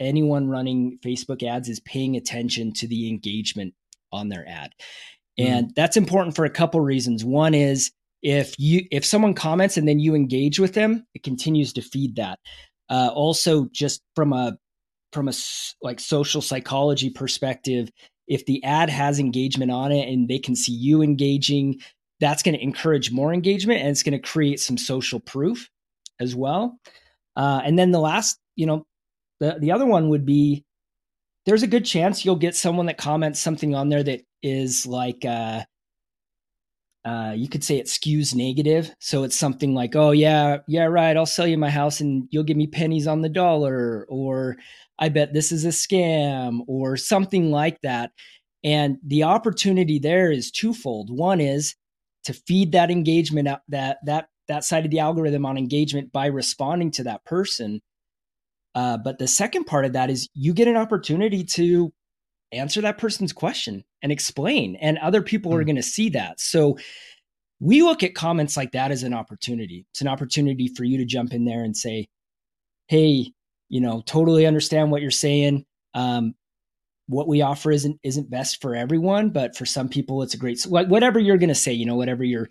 [0.00, 3.74] anyone running Facebook ads is paying attention to the engagement
[4.12, 4.72] on their ad.
[5.38, 5.46] Mm.
[5.46, 7.24] And that's important for a couple reasons.
[7.24, 7.92] One is
[8.24, 12.16] if you if someone comments and then you engage with them it continues to feed
[12.16, 12.40] that
[12.90, 14.56] uh, also just from a
[15.12, 15.32] from a
[15.82, 17.90] like social psychology perspective
[18.26, 21.78] if the ad has engagement on it and they can see you engaging
[22.18, 25.68] that's going to encourage more engagement and it's going to create some social proof
[26.20, 26.78] as well
[27.36, 28.86] uh, and then the last you know
[29.40, 30.64] the, the other one would be
[31.46, 35.24] there's a good chance you'll get someone that comments something on there that is like
[35.24, 35.62] uh,
[37.04, 38.94] uh, you could say it skews negative.
[38.98, 41.16] So it's something like, oh, yeah, yeah, right.
[41.16, 44.06] I'll sell you my house and you'll give me pennies on the dollar.
[44.08, 44.56] Or
[44.98, 48.12] I bet this is a scam or something like that.
[48.62, 51.10] And the opportunity there is twofold.
[51.10, 51.74] One is
[52.24, 56.26] to feed that engagement out that that that side of the algorithm on engagement by
[56.26, 57.80] responding to that person.
[58.74, 61.92] Uh, but the second part of that is you get an opportunity to
[62.52, 65.56] answer that person's question and explain and other people mm.
[65.56, 65.66] are hmm.
[65.66, 66.78] going to see that so
[67.60, 71.04] we look at comments like that as an opportunity it's an opportunity for you to
[71.04, 72.06] jump in there and say
[72.88, 73.30] hey
[73.68, 76.34] you know totally understand what you're saying um,
[77.06, 80.64] what we offer isn't isn't best for everyone but for some people it's a great
[80.66, 82.48] like whatever you're going to say you know whatever your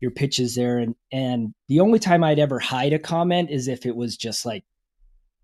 [0.00, 3.66] your pitch is there and and the only time i'd ever hide a comment is
[3.66, 4.64] if it was just like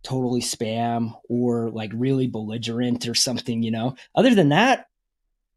[0.03, 3.95] totally spam or like really belligerent or something, you know.
[4.15, 4.87] Other than that,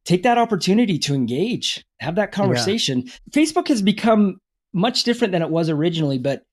[0.03, 3.03] take that opportunity to engage, have that conversation.
[3.05, 3.11] Yeah.
[3.31, 4.39] Facebook has become
[4.73, 6.43] much different than it was originally, but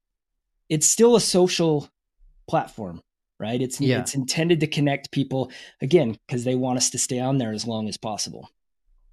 [0.69, 1.89] it's still a social
[2.49, 3.03] platform,
[3.39, 3.61] right?
[3.61, 4.01] It's yeah.
[4.01, 5.51] it's intended to connect people
[5.81, 8.51] again because they want us to stay on there as long as possible.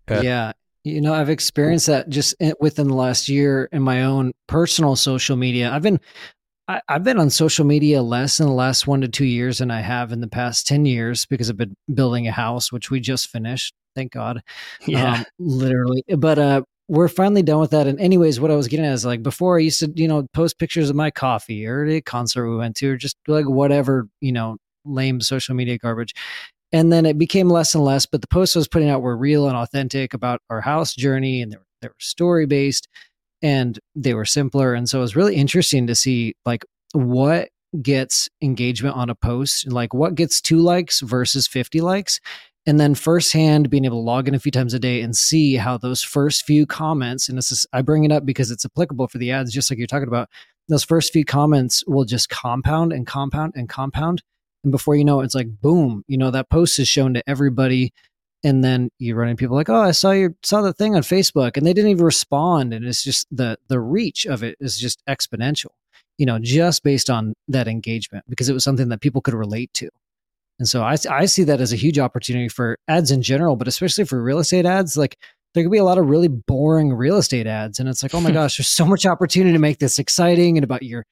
[0.09, 0.53] Yeah.
[0.83, 5.35] You know, I've experienced that just within the last year in my own personal social
[5.35, 5.71] media.
[5.71, 5.99] I've been
[6.69, 9.71] I, have been on social media less in the last one to two years than
[9.71, 12.99] I have in the past 10 years because I've been building a house, which we
[12.99, 13.73] just finished.
[13.95, 14.41] Thank God.
[14.87, 15.15] Yeah.
[15.15, 16.03] Um, literally.
[16.15, 17.87] But uh, we're finally done with that.
[17.87, 20.27] And, anyways, what I was getting at is like before I used to, you know,
[20.33, 24.07] post pictures of my coffee or a concert we went to or just like whatever,
[24.21, 26.13] you know, lame social media garbage.
[26.71, 29.17] And then it became less and less, but the posts I was putting out were
[29.17, 32.87] real and authentic about our house journey and they were, they were story based
[33.41, 34.73] and they were simpler.
[34.73, 37.49] And so it was really interesting to see like what
[37.81, 42.19] gets engagement on a post, like what gets two likes versus 50 likes.
[42.65, 45.55] and then firsthand being able to log in a few times a day and see
[45.55, 49.07] how those first few comments and this is i bring it up because it's applicable
[49.07, 50.29] for the ads just like you're talking about
[50.67, 54.21] those first few comments will just compound and compound and compound
[54.63, 57.23] and before you know it, it's like boom you know that post is shown to
[57.27, 57.93] everybody
[58.43, 61.01] and then you run into people like oh i saw you saw the thing on
[61.01, 64.77] facebook and they didn't even respond and it's just the the reach of it is
[64.77, 65.71] just exponential
[66.17, 69.71] you know just based on that engagement because it was something that people could relate
[69.73, 69.89] to
[70.59, 73.67] and so I, I see that as a huge opportunity for ads in general, but
[73.67, 74.97] especially for real estate ads.
[74.97, 75.17] Like
[75.53, 77.79] there could be a lot of really boring real estate ads.
[77.79, 80.63] And it's like, oh my gosh, there's so much opportunity to make this exciting and
[80.63, 81.05] about your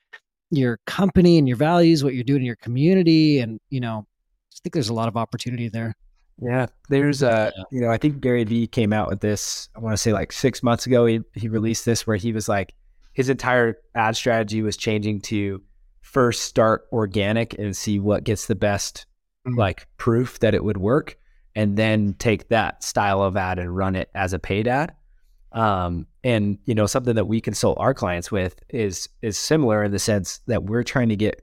[0.49, 3.39] your company and your values, what you're doing in your community.
[3.39, 5.93] And, you know, I think there's a lot of opportunity there.
[6.41, 6.67] Yeah.
[6.89, 7.63] There's a, yeah.
[7.71, 10.31] you know, I think Gary Vee came out with this, I want to say like
[10.31, 12.73] six months ago, he, he released this where he was like,
[13.13, 15.61] his entire ad strategy was changing to
[16.01, 19.07] first start organic and see what gets the best
[19.47, 19.57] mm-hmm.
[19.57, 21.17] like proof that it would work
[21.55, 24.93] and then take that style of ad and run it as a paid ad.
[25.51, 29.91] Um, and you know something that we consult our clients with is is similar in
[29.91, 31.41] the sense that we're trying to get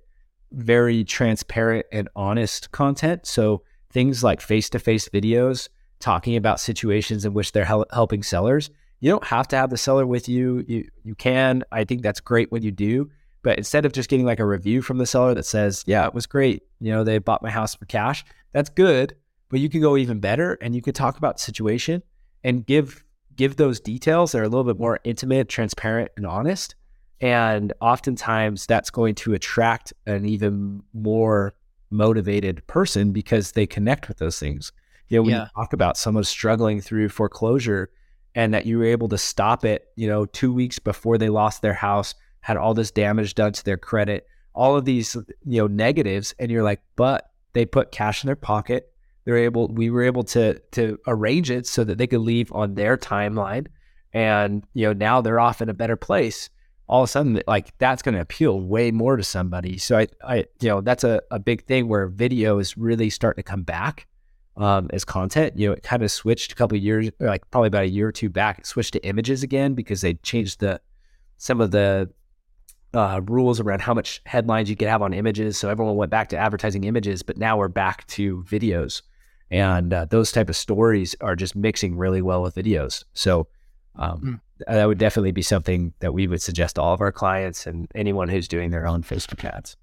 [0.53, 3.27] very transparent and honest content.
[3.27, 5.71] So things like face to face videos
[6.01, 8.69] talking about situations in which they're hel- helping sellers.
[9.01, 10.63] You don't have to have the seller with you.
[10.69, 11.65] You you can.
[11.73, 13.11] I think that's great when you do.
[13.43, 16.15] But instead of just getting like a review from the seller that says, yeah, it
[16.15, 19.15] was great, you know, they bought my house for cash, that's good.
[19.51, 22.03] But you could go even better and you could talk about the situation
[22.43, 23.04] and give
[23.37, 26.75] give those details that are a little bit more intimate, transparent, and honest.
[27.21, 31.55] And oftentimes that's going to attract an even more
[31.91, 34.73] motivated person because they connect with those things.
[35.09, 35.43] You know, when yeah.
[35.43, 37.91] you talk about someone struggling through foreclosure
[38.35, 41.63] and that you were able to stop it, you know, two weeks before they lost
[41.63, 45.15] their house had all this damage done to their credit, all of these,
[45.45, 46.35] you know, negatives.
[46.39, 48.93] And you're like, but they put cash in their pocket.
[49.25, 52.75] They're able, we were able to, to arrange it so that they could leave on
[52.75, 53.67] their timeline.
[54.13, 56.51] And, you know, now they're off in a better place.
[56.87, 59.79] All of a sudden, like that's going to appeal way more to somebody.
[59.79, 63.43] So I, I, you know, that's a, a big thing where video is really starting
[63.43, 64.07] to come back
[64.57, 65.59] um, as content.
[65.59, 68.13] You know, it kind of switched a couple years, like probably about a year or
[68.13, 68.59] two back.
[68.59, 70.81] It switched to images again because they changed the
[71.39, 72.11] some of the
[72.93, 75.57] uh, rules around how much headlines you could have on images.
[75.59, 79.03] So everyone went back to advertising images, but now we're back to videos,
[79.51, 83.05] and uh, those type of stories are just mixing really well with videos.
[83.13, 83.47] So
[83.97, 84.67] um, mm.
[84.67, 87.89] that would definitely be something that we would suggest to all of our clients and
[87.95, 89.77] anyone who's doing their own Facebook ads.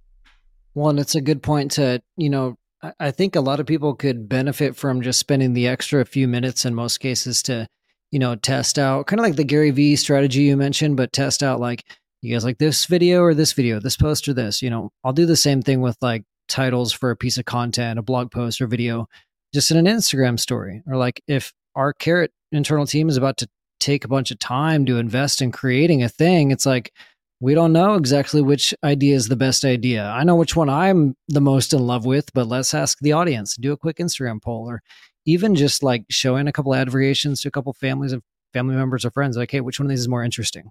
[0.74, 2.58] Well, and it's a good point to you know.
[3.00, 6.66] I think a lot of people could benefit from just spending the extra few minutes
[6.66, 7.68] in most cases to,
[8.10, 11.44] you know, test out kind of like the Gary Vee strategy you mentioned, but test
[11.44, 11.84] out like,
[12.24, 15.14] you guys like this video or this video, this post or this, you know, I'll
[15.14, 18.60] do the same thing with like titles for a piece of content, a blog post
[18.62, 19.08] or video,
[19.54, 20.82] just in an Instagram story.
[20.88, 23.50] Or like if our carrot internal team is about to
[23.80, 26.92] take a bunch of time to invest in creating a thing, it's like
[27.40, 30.06] we don't know exactly which idea is the best idea.
[30.06, 33.56] I know which one I'm the most in love with, but let's ask the audience,
[33.56, 34.82] do a quick Instagram poll or
[35.26, 38.22] even just like showing a couple ad variations to a couple families and
[38.54, 40.70] family members or friends like, hey, which one of these is more interesting?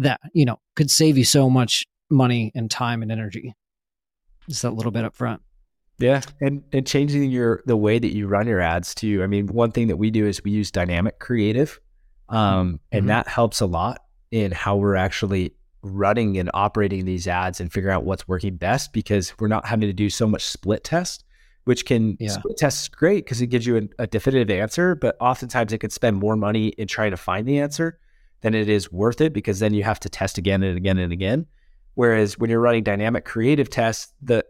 [0.00, 3.54] that you know could save you so much money and time and energy
[4.48, 5.42] just that little bit up front
[6.00, 9.46] yeah and and changing your the way that you run your ads too i mean
[9.48, 11.80] one thing that we do is we use dynamic creative
[12.28, 13.08] um, and mm-hmm.
[13.08, 17.94] that helps a lot in how we're actually running and operating these ads and figuring
[17.94, 21.24] out what's working best because we're not having to do so much split test
[21.64, 22.28] which can yeah.
[22.28, 25.78] split test is great because it gives you a, a definitive answer but oftentimes it
[25.78, 27.98] could spend more money in trying to find the answer
[28.40, 31.12] than it is worth it because then you have to test again and again and
[31.12, 31.46] again.
[31.94, 34.44] Whereas when you're running dynamic creative tests, the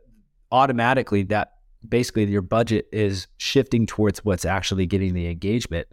[0.53, 1.53] automatically that
[1.88, 5.88] basically your budget is shifting towards what's actually getting the engagement.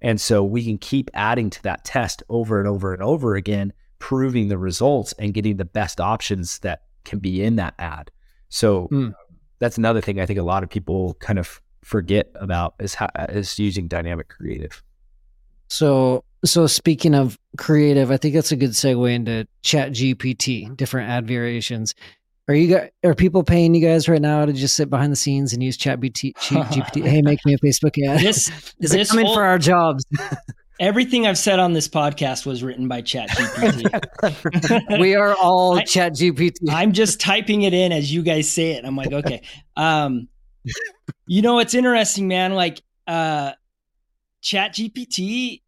[0.00, 3.72] And so we can keep adding to that test over and over and over again,
[3.98, 8.10] proving the results and getting the best options that can be in that ad.
[8.48, 9.14] So mm.
[9.58, 13.08] that's another thing I think a lot of people kind of forget about is how
[13.28, 14.82] is using dynamic creative.
[15.68, 21.08] So so speaking of creative, I think that's a good segue into Chat GPT, different
[21.08, 21.94] ad variations.
[22.48, 25.16] Are you guys, are people paying you guys right now to just sit behind the
[25.16, 27.04] scenes and use Chat GPT?
[27.06, 28.20] hey, make me a Facebook ad.
[28.20, 28.48] This
[28.80, 30.04] is this coming whole, for our jobs.
[30.80, 35.00] everything I've said on this podcast was written by Chat GPT.
[35.00, 36.56] we are all I, Chat GPT.
[36.68, 38.84] I'm just typing it in as you guys say it.
[38.84, 39.42] I'm like, okay.
[39.76, 40.28] Um,
[41.26, 42.54] you know, it's interesting, man.
[42.54, 43.52] Like, uh,
[44.40, 45.62] Chat GPT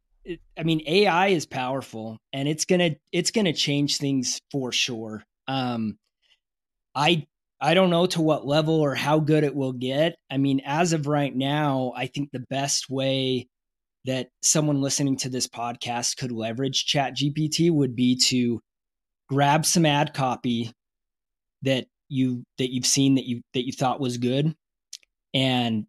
[0.59, 5.22] I mean, AI is powerful and it's gonna it's gonna change things for sure.
[5.47, 5.99] Um,
[6.95, 7.26] I
[7.61, 10.16] I don't know to what level or how good it will get.
[10.30, 13.49] I mean, as of right now, I think the best way
[14.05, 18.61] that someone listening to this podcast could leverage chat gpt would be to
[19.28, 20.72] grab some ad copy
[21.62, 24.55] that you that you've seen that you that you thought was good
[25.32, 25.86] and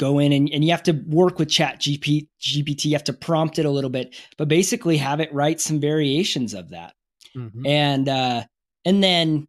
[0.00, 3.12] go in and, and you have to work with chat GP, gpt you have to
[3.12, 6.94] prompt it a little bit but basically have it write some variations of that
[7.36, 7.64] mm-hmm.
[7.64, 8.42] and uh
[8.84, 9.46] and then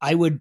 [0.00, 0.40] i would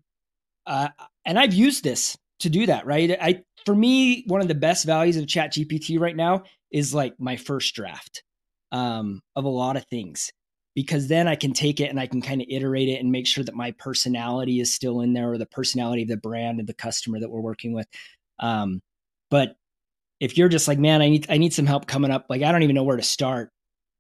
[0.68, 0.90] uh
[1.26, 4.86] and i've used this to do that right i for me one of the best
[4.86, 8.24] values of chat gpt right now is like my first draft
[8.72, 10.32] um, of a lot of things
[10.76, 13.26] because then I can take it and I can kind of iterate it and make
[13.26, 16.68] sure that my personality is still in there or the personality of the brand and
[16.68, 17.88] the customer that we're working with.
[18.40, 18.82] Um,
[19.32, 19.56] but
[20.20, 22.52] if you're just like, man, I need I need some help coming up, like I
[22.52, 23.52] don't even know where to start.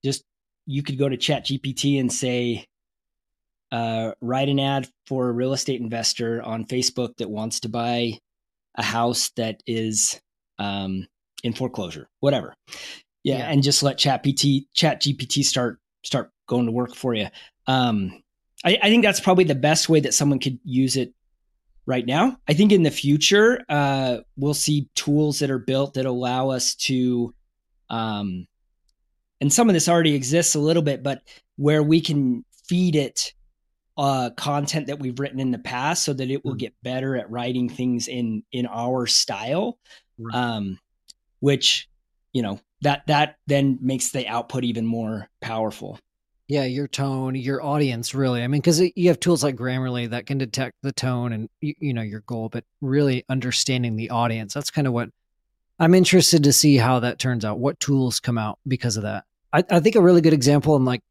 [0.04, 0.24] Just
[0.66, 2.66] you could go to Chat GPT and say,
[3.76, 8.18] uh, write an ad for a real estate investor on Facebook that wants to buy
[8.76, 10.22] a house that is
[10.60, 11.06] um,
[11.44, 12.54] in foreclosure, whatever.
[13.26, 13.50] Yeah, yeah.
[13.50, 17.28] and just let Chat PT, Chat GPT start start going to work for you.
[17.68, 18.24] Um,
[18.64, 21.14] I, I think that's probably the best way that someone could use it
[21.86, 22.38] right now.
[22.48, 26.76] I think in the future, uh, we'll see tools that are built that allow us
[26.76, 27.34] to,
[27.90, 28.48] um,
[29.42, 31.24] and some of this already exists a little bit, but
[31.58, 33.34] where we can feed it
[33.98, 36.58] uh, content that we've written in the past so that it will hmm.
[36.58, 39.78] get better at writing things in in our style.
[40.18, 40.36] Right.
[40.36, 40.80] Um,
[41.40, 41.88] which
[42.34, 46.00] you know that that then makes the output even more powerful
[46.48, 50.26] yeah your tone your audience really i mean because you have tools like grammarly that
[50.26, 54.54] can detect the tone and you, you know your goal but really understanding the audience
[54.54, 55.10] that's kind of what
[55.80, 59.24] i'm interested to see how that turns out what tools come out because of that
[59.54, 61.02] i, I think a really good example and like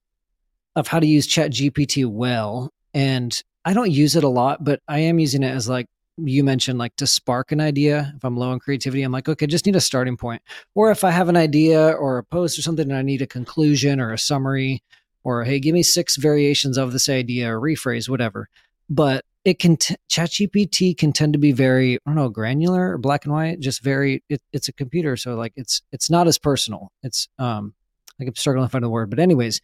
[0.77, 4.81] of how to use chat gpt well and i don't use it a lot but
[4.89, 5.87] i am using it as like
[6.17, 9.47] you mentioned like to spark an idea if i'm low on creativity i'm like okay
[9.47, 10.41] just need a starting point
[10.75, 13.27] or if i have an idea or a post or something and i need a
[13.27, 14.83] conclusion or a summary
[15.25, 18.49] or hey give me six variations of this idea or rephrase whatever
[18.89, 22.99] but it can t- ChatGPT can tend to be very I don't know granular or
[22.99, 24.23] black and white, just very.
[24.29, 26.91] It, it's a computer, so like it's it's not as personal.
[27.03, 27.75] It's um
[28.19, 29.61] like I'm struggling to find the word, but anyways,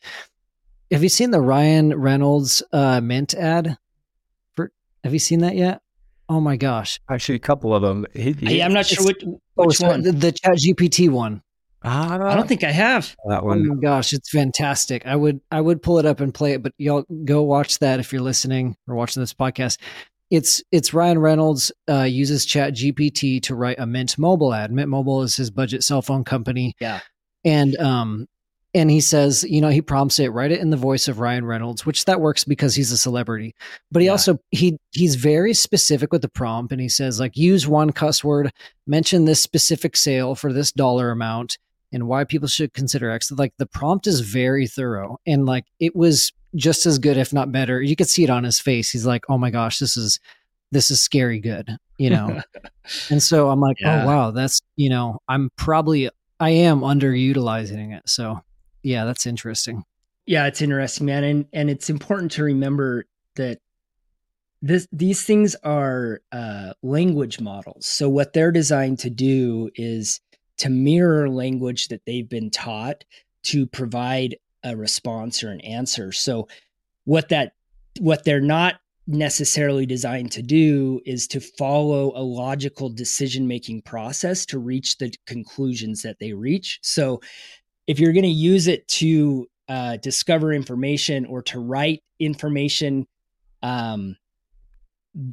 [0.90, 3.76] have you seen the Ryan Reynolds uh, Mint ad?
[4.54, 4.72] For
[5.04, 5.80] have you seen that yet?
[6.28, 7.00] Oh my gosh!
[7.10, 8.06] Actually, a couple of them.
[8.14, 10.02] He, he, I'm not sure which, oh, which one.
[10.02, 11.42] The, the Chat GPT one.
[11.82, 13.66] I don't think I have that one.
[13.66, 15.06] Oh my gosh, it's fantastic.
[15.06, 18.00] I would I would pull it up and play it, but y'all go watch that
[18.00, 19.78] if you're listening or watching this podcast.
[20.30, 24.70] It's it's Ryan Reynolds uh, uses Chat GPT to write a Mint Mobile ad.
[24.70, 26.74] Mint Mobile is his budget cell phone company.
[26.80, 27.00] Yeah,
[27.44, 28.26] and um,
[28.72, 31.44] and he says, you know, he prompts it, write it in the voice of Ryan
[31.44, 33.54] Reynolds, which that works because he's a celebrity.
[33.90, 34.12] But he yeah.
[34.12, 38.22] also he he's very specific with the prompt, and he says like use one cuss
[38.22, 38.52] word,
[38.86, 41.58] mention this specific sale for this dollar amount,
[41.92, 43.32] and why people should consider X.
[43.32, 47.52] Like the prompt is very thorough, and like it was just as good, if not
[47.52, 47.82] better.
[47.82, 48.90] You could see it on his face.
[48.90, 50.20] He's like, oh my gosh, this is
[50.70, 52.40] this is scary good, you know.
[53.10, 54.04] and so I'm like, oh, yeah.
[54.04, 56.08] oh wow, that's you know, I'm probably
[56.38, 58.08] I am underutilizing it.
[58.08, 58.40] So
[58.82, 59.84] yeah, that's interesting.
[60.26, 63.06] Yeah, it's interesting, man, and and it's important to remember
[63.36, 63.58] that
[64.62, 67.86] this these things are uh, language models.
[67.86, 70.20] So what they're designed to do is
[70.58, 73.04] to mirror language that they've been taught
[73.44, 76.12] to provide a response or an answer.
[76.12, 76.48] So
[77.04, 77.54] what that
[77.98, 84.46] what they're not necessarily designed to do is to follow a logical decision making process
[84.46, 86.78] to reach the conclusions that they reach.
[86.82, 87.20] So
[87.90, 93.04] if you're going to use it to uh, discover information or to write information,
[93.64, 94.16] um,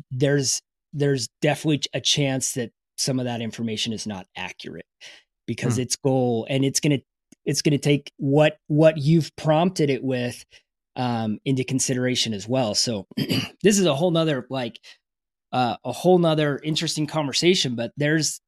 [0.10, 0.60] there's
[0.92, 4.88] there's definitely a chance that some of that information is not accurate
[5.46, 5.82] because hmm.
[5.82, 7.04] its goal and it's going to
[7.46, 10.44] it's going to take what what you've prompted it with
[10.96, 12.74] um, into consideration as well.
[12.74, 13.06] So
[13.62, 14.80] this is a whole nother like
[15.52, 17.76] uh, a whole nother interesting conversation.
[17.76, 18.42] But there's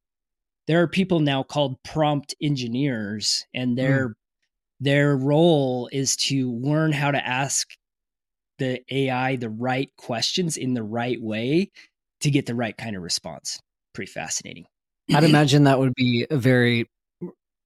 [0.70, 4.12] there are people now called prompt engineers and their mm.
[4.78, 7.66] their role is to learn how to ask
[8.60, 11.72] the AI the right questions in the right way
[12.20, 13.58] to get the right kind of response.
[13.94, 14.64] Pretty fascinating.
[15.12, 16.88] I'd imagine that would be a very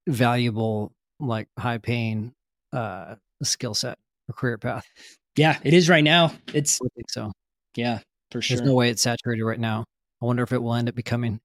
[0.07, 2.33] valuable, like high paying
[2.73, 4.87] uh skill set or career path.
[5.35, 6.33] Yeah, it is right now.
[6.55, 7.31] It's I think so.
[7.75, 7.99] Yeah,
[8.31, 8.57] for sure.
[8.57, 9.83] There's no way it's saturated right now.
[10.23, 11.39] I wonder if it will end up becoming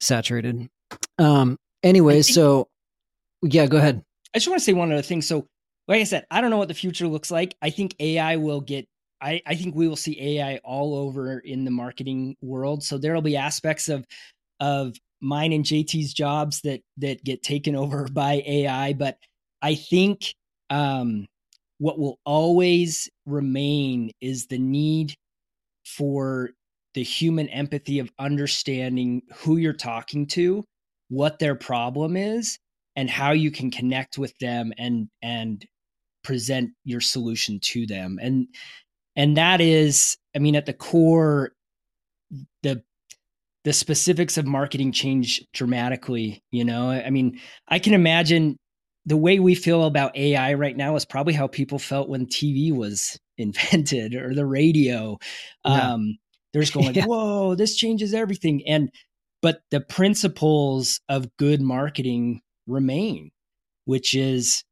[0.00, 0.68] saturated.
[1.18, 2.68] Um, anyway, think, so
[3.42, 4.02] yeah, go ahead.
[4.34, 5.22] I just want to say one other thing.
[5.22, 5.46] So,
[5.88, 7.54] like I said, I don't know what the future looks like.
[7.60, 8.86] I think AI will get
[9.22, 12.82] I, I think we will see AI all over in the marketing world.
[12.82, 14.04] So there will be aspects of
[14.60, 19.18] of mine and JT's jobs that that get taken over by AI, but
[19.62, 20.34] I think
[20.70, 21.26] um,
[21.78, 25.14] what will always remain is the need
[25.84, 26.50] for
[26.94, 30.64] the human empathy of understanding who you're talking to,
[31.12, 32.58] what their problem is,
[32.96, 35.64] and how you can connect with them and and
[36.24, 38.18] present your solution to them.
[38.20, 38.46] And
[39.14, 41.52] and that is, I mean, at the core,
[42.62, 42.82] the
[43.64, 46.42] the specifics of marketing change dramatically.
[46.50, 47.38] You know, I mean,
[47.68, 48.56] I can imagine
[49.04, 52.72] the way we feel about AI right now is probably how people felt when TV
[52.74, 55.18] was invented or the radio.
[55.64, 55.92] Yeah.
[55.92, 56.18] Um,
[56.52, 57.04] there's going, yeah.
[57.06, 58.62] whoa, this changes everything.
[58.66, 58.90] And
[59.42, 63.30] but the principles of good marketing remain,
[63.84, 64.64] which is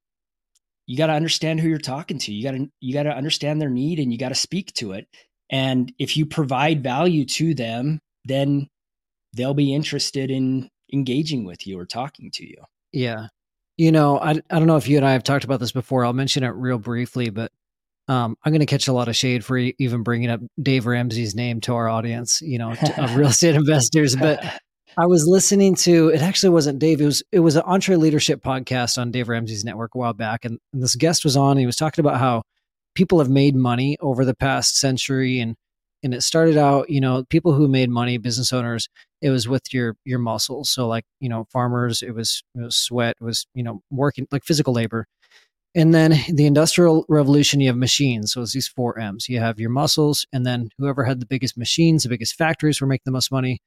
[0.86, 2.32] you got to understand who you're talking to.
[2.32, 4.92] You got to you got to understand their need and you got to speak to
[4.92, 5.06] it.
[5.50, 8.68] And if you provide value to them, then
[9.34, 12.56] they'll be interested in engaging with you or talking to you.
[12.92, 13.26] Yeah.
[13.76, 16.04] You know, I, I don't know if you and I have talked about this before.
[16.04, 17.50] I'll mention it real briefly, but
[18.11, 21.36] um, I'm going to catch a lot of shade for even bringing up Dave Ramsey's
[21.36, 24.16] name to our audience, you know, to, of real estate investors.
[24.16, 24.44] But
[24.96, 26.20] I was listening to it.
[26.20, 27.00] Actually, wasn't Dave.
[27.00, 30.44] It was it was an Entre Leadership podcast on Dave Ramsey's network a while back,
[30.44, 31.56] and, and this guest was on.
[31.56, 32.42] he was talking about how
[32.96, 35.54] people have made money over the past century, and
[36.02, 38.88] and it started out, you know, people who made money, business owners,
[39.22, 40.68] it was with your your muscles.
[40.70, 44.26] So like, you know, farmers, it was it was sweat, it was, you know, working
[44.32, 45.06] like physical labor.
[45.74, 48.32] And then the industrial revolution, you have machines.
[48.32, 49.28] So it's these four M's.
[49.28, 52.86] You have your muscles, and then whoever had the biggest machines, the biggest factories were
[52.86, 53.60] making the most money.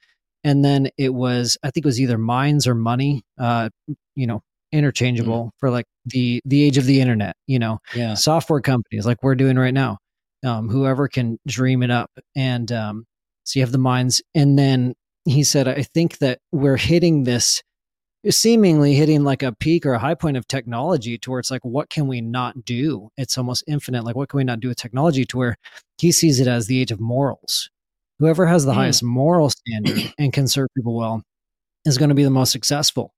[0.44, 3.70] And then it was, I think it was either mines or money, uh,
[4.16, 4.42] you know,
[4.74, 5.50] interchangeable mm.
[5.60, 8.16] for like the the age of the internet, you know, yeah.
[8.16, 10.00] software companies like we're doing right now
[10.44, 12.12] um, whoever can dream it up.
[12.36, 13.06] And um,
[13.44, 14.22] so you have the mines.
[14.36, 14.94] And then
[15.26, 17.62] he said, I think that we're hitting this,
[18.32, 21.64] seemingly hitting like a peak or a high point of technology to where it's like,
[21.64, 23.10] what can we not do?
[23.18, 24.04] It's almost infinite.
[24.06, 25.58] Like, what can we not do with technology to where
[25.98, 27.70] he sees it as the age of morals?
[28.20, 28.76] Whoever has the mm.
[28.76, 31.22] highest moral standard and can serve people well
[31.86, 33.14] is going to be the most successful.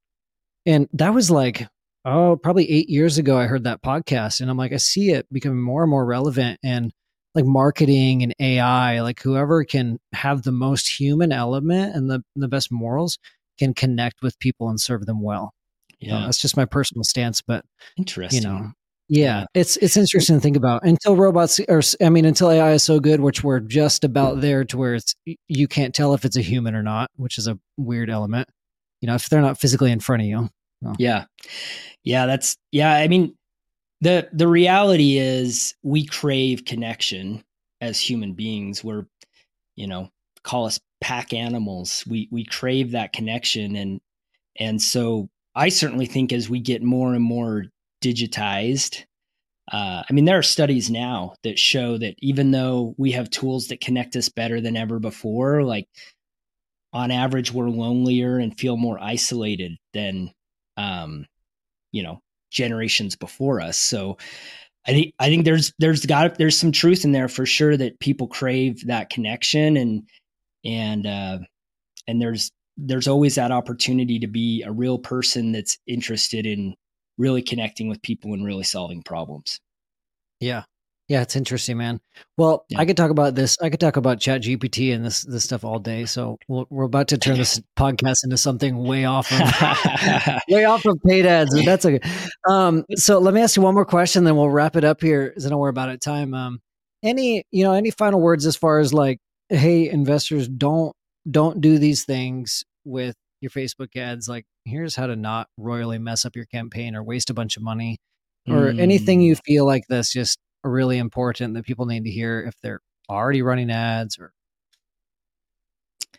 [0.66, 1.68] And that was like,
[2.06, 4.42] oh, probably eight years ago, I heard that podcast.
[4.42, 6.60] And I'm like, I see it becoming more and more relevant.
[6.64, 6.92] And
[7.36, 12.48] like marketing and AI, like whoever can have the most human element and the the
[12.48, 13.20] best morals
[13.58, 15.54] can connect with people and serve them well.
[16.00, 17.42] Yeah, that's just my personal stance.
[17.42, 17.66] But
[17.98, 18.72] interesting, you know,
[19.08, 22.72] yeah, yeah, it's it's interesting to think about until robots or I mean until AI
[22.72, 24.42] is so good, which we're just about mm.
[24.42, 25.16] there to where it's
[25.48, 28.48] you can't tell if it's a human or not, which is a weird element.
[29.02, 30.50] You know, if they're not physically in front of you.
[31.00, 31.26] Yeah,
[32.04, 32.94] yeah, that's yeah.
[32.94, 33.36] I mean,
[34.02, 37.44] the the reality is we crave connection
[37.82, 39.06] as human beings we're
[39.76, 40.10] you know
[40.44, 42.04] call us pack animals.
[42.08, 43.76] We we crave that connection.
[43.76, 44.02] And
[44.58, 47.66] and so i certainly think as we get more and more
[48.02, 49.04] digitized
[49.72, 53.68] uh, i mean there are studies now that show that even though we have tools
[53.68, 55.88] that connect us better than ever before like
[56.94, 60.32] on average we're lonelier and feel more isolated than
[60.78, 61.26] um,
[61.92, 62.22] you know
[62.56, 63.78] generations before us.
[63.78, 64.18] So
[64.88, 68.00] I think I think there's there's got there's some truth in there for sure that
[68.00, 69.78] people crave that connection.
[69.78, 70.04] And
[70.66, 71.40] and uh,
[72.08, 76.76] and there's there's always that opportunity to be a real person that's interested in
[77.18, 79.60] really connecting with people and really solving problems.
[80.40, 80.64] Yeah.
[81.08, 82.02] Yeah, it's interesting, man.
[82.36, 82.80] Well, yeah.
[82.80, 83.58] I could talk about this.
[83.62, 86.06] I could talk about Chat GPT and this this stuff all day.
[86.06, 89.40] So we're, we're about to turn this podcast into something way off of
[90.50, 91.54] way off of paid ads.
[91.54, 92.00] But that's okay.
[92.50, 95.28] Um, so let me ask you one more question, then we'll wrap it up here.
[95.28, 96.34] Because I know we're about at time.
[96.34, 96.60] Um,
[97.04, 99.20] any you know any final words as far as like,
[99.50, 100.94] hey, investors, don't
[101.30, 104.28] don't do these things with your Facebook ads.
[104.28, 107.64] Like, here's how to not royally mess up your campaign or waste a bunch of
[107.64, 107.98] money,
[108.48, 108.80] or mm.
[108.80, 110.12] anything you feel like this.
[110.12, 114.32] Just really important that people need to hear if they're already running ads or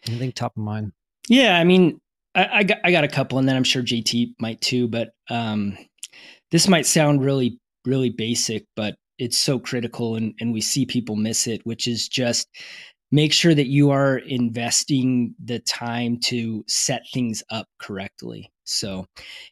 [0.06, 0.92] anything top of mind?
[1.28, 1.98] Yeah, I mean,
[2.34, 4.88] I, I got I got a couple, and then I'm sure JT might too.
[4.88, 5.76] But um,
[6.50, 11.16] this might sound really really basic, but it's so critical, and and we see people
[11.16, 12.48] miss it, which is just
[13.16, 18.52] make sure that you are investing the time to set things up correctly.
[18.64, 19.06] So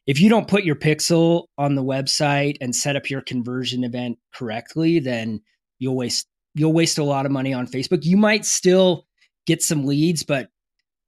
[0.06, 4.18] if you don't put your pixel on the website and set up your conversion event
[4.34, 5.40] correctly, then
[5.78, 8.04] you'll waste you'll waste a lot of money on Facebook.
[8.04, 9.06] You might still
[9.46, 10.50] get some leads, but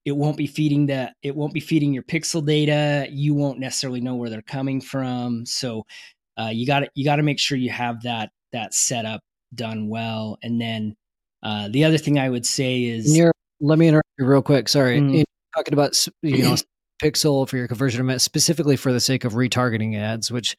[0.07, 3.07] it won't be feeding that it won't be feeding your pixel data.
[3.11, 5.45] You won't necessarily know where they're coming from.
[5.45, 5.85] So
[6.39, 9.21] uh, you got to you got to make sure you have that that setup
[9.55, 10.39] done well.
[10.43, 10.97] And then
[11.43, 13.19] uh, the other thing I would say is,
[13.61, 14.69] let me interrupt you real quick.
[14.69, 15.23] Sorry, mm-hmm.
[15.57, 16.57] talking about you know
[17.03, 20.57] pixel for your conversion event specifically for the sake of retargeting ads, which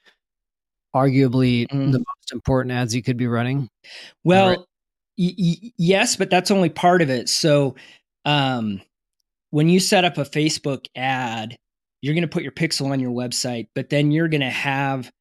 [0.96, 1.92] arguably mm.
[1.92, 3.70] the most important ads you could be running.
[4.24, 4.60] Well, right?
[5.18, 7.30] y- y- yes, but that's only part of it.
[7.30, 7.76] So,
[8.26, 8.82] um,
[9.52, 11.58] when you set up a Facebook ad,
[12.02, 15.12] you're going to put your pixel on your website, but then you're going to have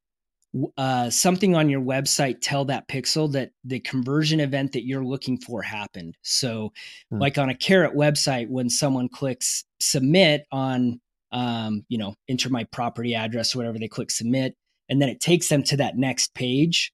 [0.77, 5.37] uh, something on your website tell that pixel that the conversion event that you're looking
[5.37, 6.15] for happened.
[6.21, 6.71] So,
[7.11, 7.19] hmm.
[7.19, 10.99] like on a carrot website, when someone clicks submit on,
[11.31, 14.55] um, you know, enter my property address, or whatever, they click submit,
[14.89, 16.91] and then it takes them to that next page.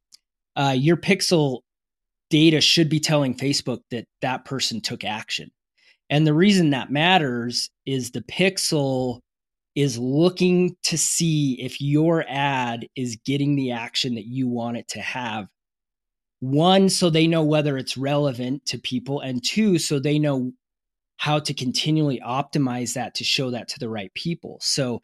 [0.56, 1.62] Uh, your pixel
[2.30, 5.52] data should be telling Facebook that that person took action.
[6.10, 9.20] And the reason that matters is the pixel
[9.76, 14.88] is looking to see if your ad is getting the action that you want it
[14.90, 15.48] to have.
[16.40, 20.52] One, so they know whether it's relevant to people, and two, so they know
[21.18, 24.58] how to continually optimize that to show that to the right people.
[24.62, 25.02] So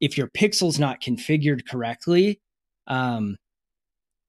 [0.00, 2.40] if your pixel's not configured correctly,
[2.86, 3.36] um,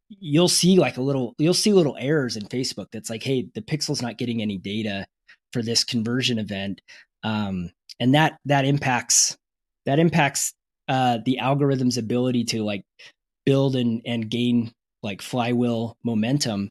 [0.10, 3.62] you'll see like a little you'll see little errors in Facebook that's like, hey, the
[3.62, 5.06] pixel's not getting any data
[5.54, 6.82] for this conversion event.
[7.24, 9.38] Um, and that that impacts
[9.90, 10.54] that impacts
[10.88, 12.84] uh, the algorithm's ability to like
[13.46, 14.72] build and and gain
[15.02, 16.70] like flywheel momentum.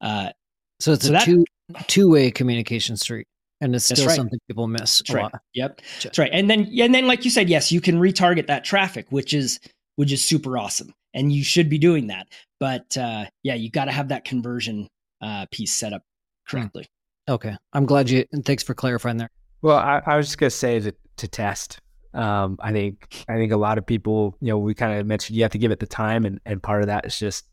[0.00, 0.30] Uh,
[0.78, 1.44] so it's so a that, two
[1.88, 3.26] two way communication street,
[3.60, 4.14] and it's still right.
[4.14, 5.22] something people miss that's right.
[5.24, 5.40] Lot.
[5.54, 6.30] Yep, that's right.
[6.32, 9.58] And then and then like you said, yes, you can retarget that traffic, which is
[9.96, 12.28] which is super awesome, and you should be doing that.
[12.60, 14.88] But uh, yeah, you got to have that conversion
[15.20, 16.02] uh, piece set up
[16.48, 16.56] hmm.
[16.56, 16.86] correctly.
[17.28, 19.30] Okay, I'm glad you and thanks for clarifying there.
[19.60, 21.80] Well, I, I was just gonna say to to test
[22.14, 25.36] um, I think I think a lot of people, you know, we kind of mentioned
[25.36, 27.46] you have to give it the time, and and part of that is just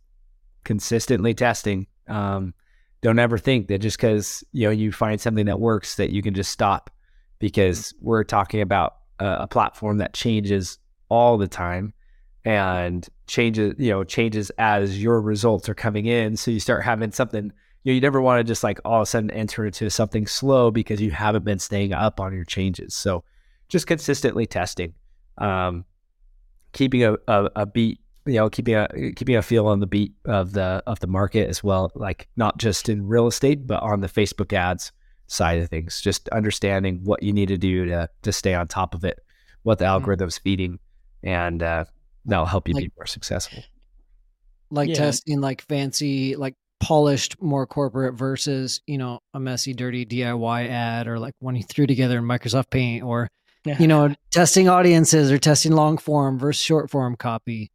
[0.63, 1.87] consistently testing.
[2.07, 2.53] Um,
[3.01, 6.21] don't ever think that just because you know you find something that works that you
[6.21, 6.91] can just stop,
[7.39, 10.77] because we're talking about a, a platform that changes
[11.09, 11.93] all the time
[12.45, 16.37] and changes you know changes as your results are coming in.
[16.37, 17.51] So you start having something
[17.83, 20.27] you know, you never want to just like all of a sudden enter into something
[20.27, 22.93] slow because you haven't been staying up on your changes.
[22.93, 23.23] So
[23.71, 24.93] just consistently testing,
[25.37, 25.85] um,
[26.73, 30.13] keeping a, a, a, beat, you know, keeping a keeping a feel on the beat
[30.25, 34.01] of the of the market as well, like not just in real estate, but on
[34.01, 34.91] the Facebook ads
[35.27, 36.01] side of things.
[36.01, 39.19] Just understanding what you need to do to to stay on top of it,
[39.63, 39.93] what the mm-hmm.
[39.93, 40.77] algorithm's feeding,
[41.23, 41.85] and uh,
[42.25, 43.63] that'll help you like, be more successful.
[44.69, 44.95] Like yeah.
[44.95, 51.07] testing, like fancy, like polished, more corporate versus you know a messy, dirty DIY ad,
[51.07, 53.29] or like one you threw together in Microsoft Paint, or
[53.65, 57.71] you know, testing audiences or testing long form versus short form copy.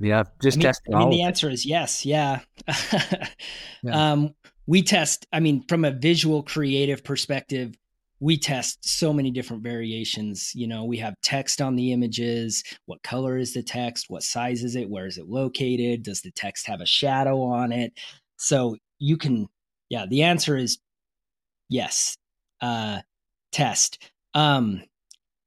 [0.00, 0.94] Yeah, just I mean, testing.
[0.94, 2.06] I mean, the answer is yes.
[2.06, 2.40] Yeah.
[3.82, 4.12] yeah.
[4.12, 4.34] Um,
[4.66, 5.26] we test.
[5.32, 7.74] I mean, from a visual creative perspective,
[8.20, 10.52] we test so many different variations.
[10.54, 12.64] You know, we have text on the images.
[12.86, 14.06] What color is the text?
[14.08, 14.90] What size is it?
[14.90, 16.02] Where is it located?
[16.02, 17.92] Does the text have a shadow on it?
[18.36, 19.48] So you can,
[19.88, 20.06] yeah.
[20.06, 20.78] The answer is
[21.68, 22.16] yes.
[22.60, 23.00] Uh,
[23.52, 24.10] test.
[24.38, 24.84] Um,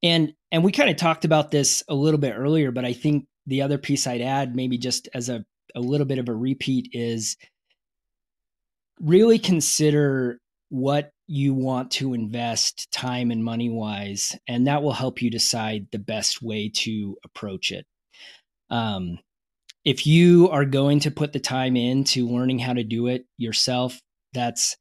[0.03, 3.25] and and we kind of talked about this a little bit earlier, but I think
[3.47, 6.89] the other piece I'd add, maybe just as a, a little bit of a repeat,
[6.91, 7.37] is
[8.99, 15.21] really consider what you want to invest time and money wise, and that will help
[15.21, 17.85] you decide the best way to approach it.
[18.69, 19.19] Um,
[19.85, 24.01] if you are going to put the time into learning how to do it yourself,
[24.33, 24.75] that's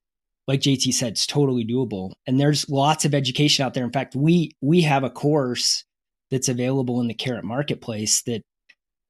[0.50, 2.10] like JT said, it's totally doable.
[2.26, 3.84] And there's lots of education out there.
[3.84, 5.84] In fact, we we have a course
[6.32, 8.42] that's available in the Carrot Marketplace that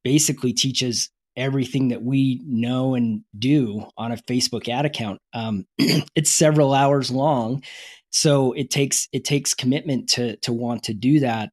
[0.04, 5.18] basically teaches everything that we know and do on a Facebook ad account.
[5.32, 7.62] Um, it's several hours long,
[8.10, 11.48] so it takes it takes commitment to to want to do that.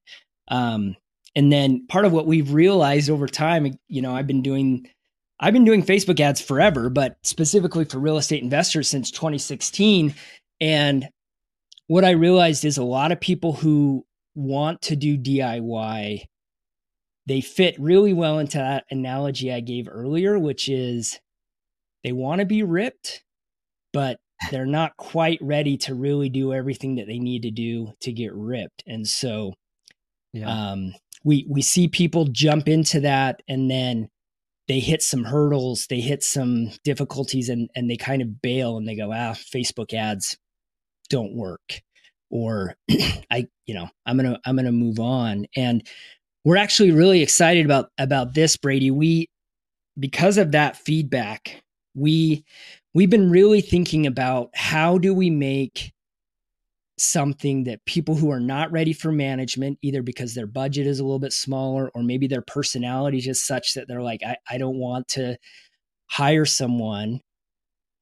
[0.49, 0.97] Um,
[1.33, 4.89] and then part of what we've realized over time, you know, I've been doing
[5.39, 10.15] I've been doing Facebook ads forever, but specifically for real estate investors since 2016.
[10.59, 11.07] And
[11.87, 16.23] what I realized is a lot of people who want to do DIY,
[17.27, 21.19] they fit really well into that analogy I gave earlier, which is
[22.03, 23.23] they want to be ripped,
[23.93, 24.19] but
[24.51, 28.33] they're not quite ready to really do everything that they need to do to get
[28.33, 28.83] ripped.
[28.87, 29.53] And so
[30.33, 30.71] yeah.
[30.71, 34.09] um, we we see people jump into that and then
[34.67, 38.87] they hit some hurdles, they hit some difficulties, and and they kind of bail and
[38.87, 40.37] they go, ah, Facebook ads
[41.09, 41.81] don't work,
[42.29, 42.75] or
[43.31, 45.45] I, you know, I'm gonna I'm gonna move on.
[45.55, 45.87] And
[46.43, 48.91] we're actually really excited about about this, Brady.
[48.91, 49.29] We
[49.99, 51.63] because of that feedback,
[51.95, 52.45] we
[52.93, 55.93] we've been really thinking about how do we make
[56.97, 61.03] something that people who are not ready for management, either because their budget is a
[61.03, 64.57] little bit smaller or maybe their personality is just such that they're like, I, I
[64.57, 65.37] don't want to
[66.07, 67.21] hire someone.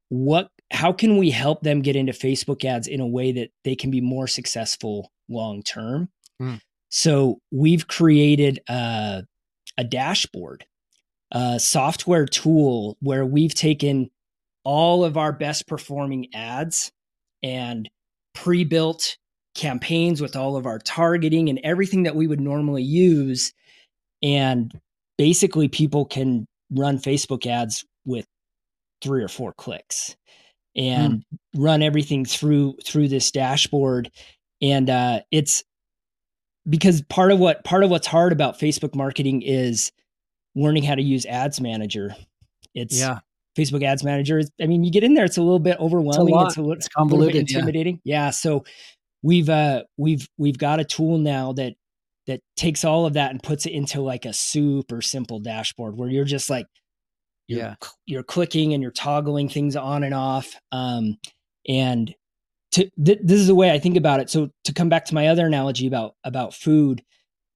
[0.10, 3.76] What how can we help them get into Facebook ads in a way that they
[3.76, 6.10] can be more successful long term?
[6.42, 6.60] Mm.
[6.90, 9.24] So we've created a,
[9.78, 10.66] a dashboard,
[11.32, 14.10] a software tool where we've taken
[14.64, 16.92] all of our best performing ads
[17.44, 17.90] and
[18.36, 19.18] pre-built
[19.56, 23.54] campaigns with all of our targeting and everything that we would normally use.
[24.22, 24.72] And
[25.18, 28.26] basically people can run facebook ads with
[29.02, 30.16] three or four clicks
[30.76, 31.24] and mm.
[31.56, 34.12] run everything through through this dashboard.
[34.62, 35.64] And uh, it's
[36.68, 39.92] because part of what part of what's hard about facebook marketing is
[40.56, 42.16] learning how to use ads manager.
[42.74, 43.20] It's yeah
[43.58, 44.42] Facebook Ads Manager.
[44.62, 46.36] I mean, you get in there, it's a little bit overwhelming.
[46.46, 48.02] It's a, it's a, it's convoluted, little bit intimidating.
[48.04, 48.26] Yeah.
[48.26, 48.30] yeah.
[48.32, 48.66] So
[49.26, 51.74] we've uh we've we've got a tool now that
[52.28, 56.10] that takes all of that and puts it into like a super simple dashboard where
[56.10, 56.68] you're just like
[57.48, 57.76] you're, yeah
[58.06, 61.18] you're clicking and you're toggling things on and off um
[61.68, 62.14] and
[62.72, 65.16] to th- this is the way i think about it so to come back to
[65.16, 67.04] my other analogy about about food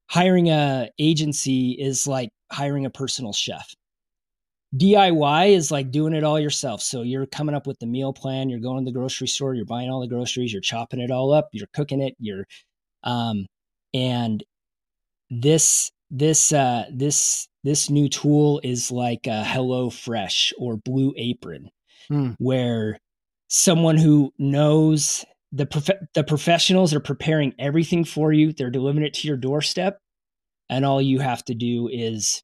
[0.09, 3.73] hiring a agency is like hiring a personal chef
[4.75, 6.81] DIY is like doing it all yourself.
[6.81, 9.65] So you're coming up with the meal plan, you're going to the grocery store, you're
[9.65, 12.45] buying all the groceries, you're chopping it all up, you're cooking it, you're
[13.03, 13.45] um
[13.93, 14.43] and
[15.29, 21.69] this this uh this this new tool is like a Hello Fresh or Blue Apron
[22.07, 22.31] hmm.
[22.37, 22.99] where
[23.47, 29.15] someone who knows the prof- the professionals are preparing everything for you, they're delivering it
[29.15, 29.99] to your doorstep
[30.69, 32.43] and all you have to do is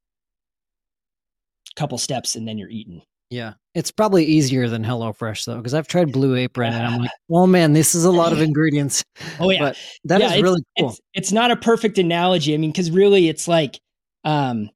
[1.76, 3.02] couple steps and then you're eating.
[3.30, 3.54] Yeah.
[3.74, 7.48] It's probably easier than HelloFresh though, because I've tried Blue Apron and I'm like, oh
[7.48, 9.04] man, this is a lot of ingredients.
[9.40, 9.60] Oh yeah.
[9.60, 10.90] But that yeah, is really cool.
[10.90, 12.54] It's, it's, not a perfect analogy.
[12.54, 13.80] I mean, because really it's like
[14.24, 14.70] um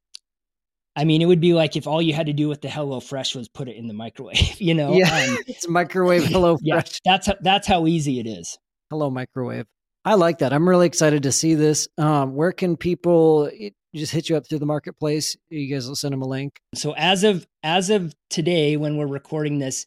[0.96, 3.34] I mean, it would be like if all you had to do with the HelloFresh
[3.34, 4.94] was put it in the microwave, you know?
[4.94, 6.60] Yeah, um, it's microwave HelloFresh.
[6.62, 8.58] yeah, that's how, that's how easy it is.
[8.90, 9.66] Hello microwave.
[10.04, 10.52] I like that.
[10.52, 11.88] I'm really excited to see this.
[11.98, 13.50] Um, where can people
[13.96, 15.36] just hit you up through the marketplace?
[15.50, 16.60] You guys will send them a link.
[16.76, 19.86] So as of as of today, when we're recording this,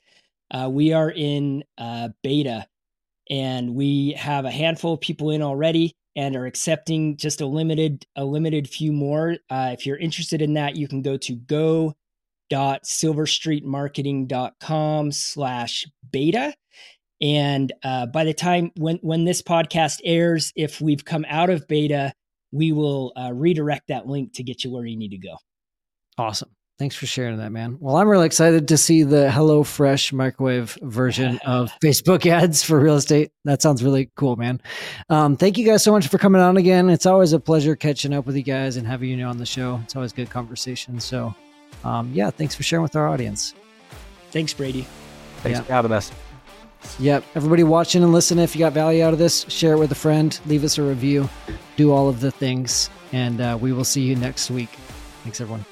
[0.50, 2.66] uh, we are in uh, beta,
[3.30, 8.06] and we have a handful of people in already, and are accepting just a limited
[8.16, 9.36] a limited few more.
[9.50, 11.94] Uh, if you're interested in that, you can go to go
[12.50, 13.38] dot slash
[16.10, 16.54] beta
[17.22, 21.68] and uh, by the time when when this podcast airs, if we've come out of
[21.68, 22.12] beta,
[22.52, 25.36] we will uh, redirect that link to get you where you need to go.
[26.18, 26.50] Awesome.
[26.78, 27.76] Thanks for sharing that, man.
[27.80, 32.80] Well, I'm really excited to see the Hello Fresh microwave version of Facebook ads for
[32.80, 33.30] real estate.
[33.44, 34.60] That sounds really cool, man.
[35.08, 36.90] Um, thank you guys so much for coming on again.
[36.90, 39.80] It's always a pleasure catching up with you guys and having you on the show.
[39.84, 40.98] It's always good conversation.
[40.98, 41.34] So,
[41.84, 43.54] um, yeah, thanks for sharing with our audience.
[44.30, 44.86] Thanks, Brady.
[45.42, 45.64] Thanks yeah.
[45.64, 46.10] for having us.
[46.98, 47.24] Yep.
[47.34, 49.96] Everybody watching and listening, if you got value out of this, share it with a
[49.96, 51.28] friend, leave us a review,
[51.76, 54.70] do all of the things, and uh, we will see you next week.
[55.22, 55.64] Thanks, everyone.